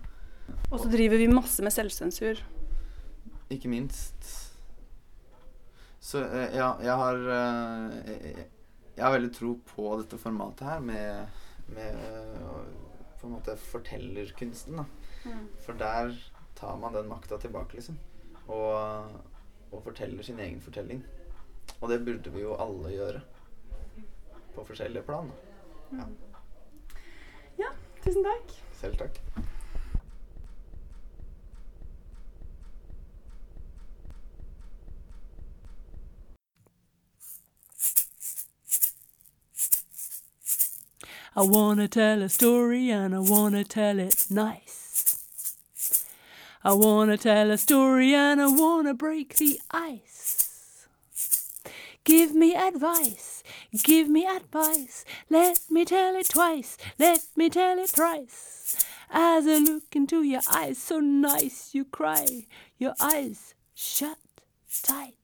Og 0.70 0.78
så 0.82 0.90
driver 0.90 1.20
vi 1.20 1.28
masse 1.30 1.62
med 1.62 1.74
selvsensur. 1.74 2.42
Ikke 3.50 3.70
minst. 3.70 4.30
Så 6.00 6.22
eh, 6.24 6.56
ja, 6.56 6.72
jeg 6.80 6.96
har 6.96 7.18
eh, 7.34 8.44
Jeg 8.96 9.04
har 9.04 9.12
veldig 9.12 9.32
tro 9.34 9.54
på 9.74 9.90
dette 10.00 10.18
formatet 10.20 10.66
her 10.66 10.80
med, 10.80 11.40
med 11.74 11.98
på 13.20 13.28
en 13.28 13.34
måte 13.36 13.56
fortellerkunsten. 13.56 14.76
da. 14.80 14.84
Mm. 15.24 15.48
For 15.64 15.72
der 15.72 16.14
tar 16.56 16.76
man 16.76 16.94
den 16.94 17.08
makta 17.08 17.38
tilbake, 17.38 17.76
liksom. 17.76 17.98
Og, 18.46 18.74
og, 19.70 19.82
forteller 19.84 20.22
sin 20.22 20.40
egen 20.40 20.60
fortelling. 20.60 21.04
Og 21.80 21.88
det 21.88 22.04
burde 22.04 22.32
vi 22.34 22.42
jo 22.42 22.56
alle 22.60 22.92
gjøre. 22.92 23.22
På 24.54 24.64
forskjellige 24.64 25.02
plan. 25.02 25.32
Ja. 25.90 25.96
Mm. 25.96 26.16
ja 27.56 27.68
tusen 28.04 28.24
takk. 28.24 28.62
Selv 28.80 28.96
takk. 28.96 29.20
I 41.36 41.42
wanna 41.42 41.86
tell 41.86 42.22
a 42.22 42.28
story 42.28 42.90
and 42.90 43.14
I 43.14 43.20
wanna 43.20 43.62
tell 43.64 43.98
it 44.00 44.26
nice. 44.30 45.16
I 46.64 46.72
wanna 46.72 47.16
tell 47.16 47.50
a 47.50 47.56
story 47.56 48.12
and 48.14 48.42
I 48.42 48.48
wanna 48.48 48.94
break 48.94 49.36
the 49.36 49.60
ice. 49.70 50.86
Give 52.04 52.34
me 52.34 52.54
advice, 52.54 53.29
give 53.84 54.08
me 54.08 54.26
advice. 54.26 55.04
Let 55.28 55.60
me 55.70 55.84
tell 55.84 56.16
it 56.16 56.28
twice, 56.28 56.76
let 56.98 57.24
me 57.36 57.50
tell 57.50 57.78
it 57.78 57.90
thrice. 57.90 58.84
As 59.10 59.46
I 59.46 59.58
look 59.58 59.94
into 59.94 60.22
your 60.22 60.42
eyes, 60.52 60.78
so 60.78 61.00
nice 61.00 61.74
you 61.74 61.84
cry, 61.84 62.46
your 62.78 62.94
eyes 63.00 63.54
shut 63.74 64.18
tight. 64.82 65.19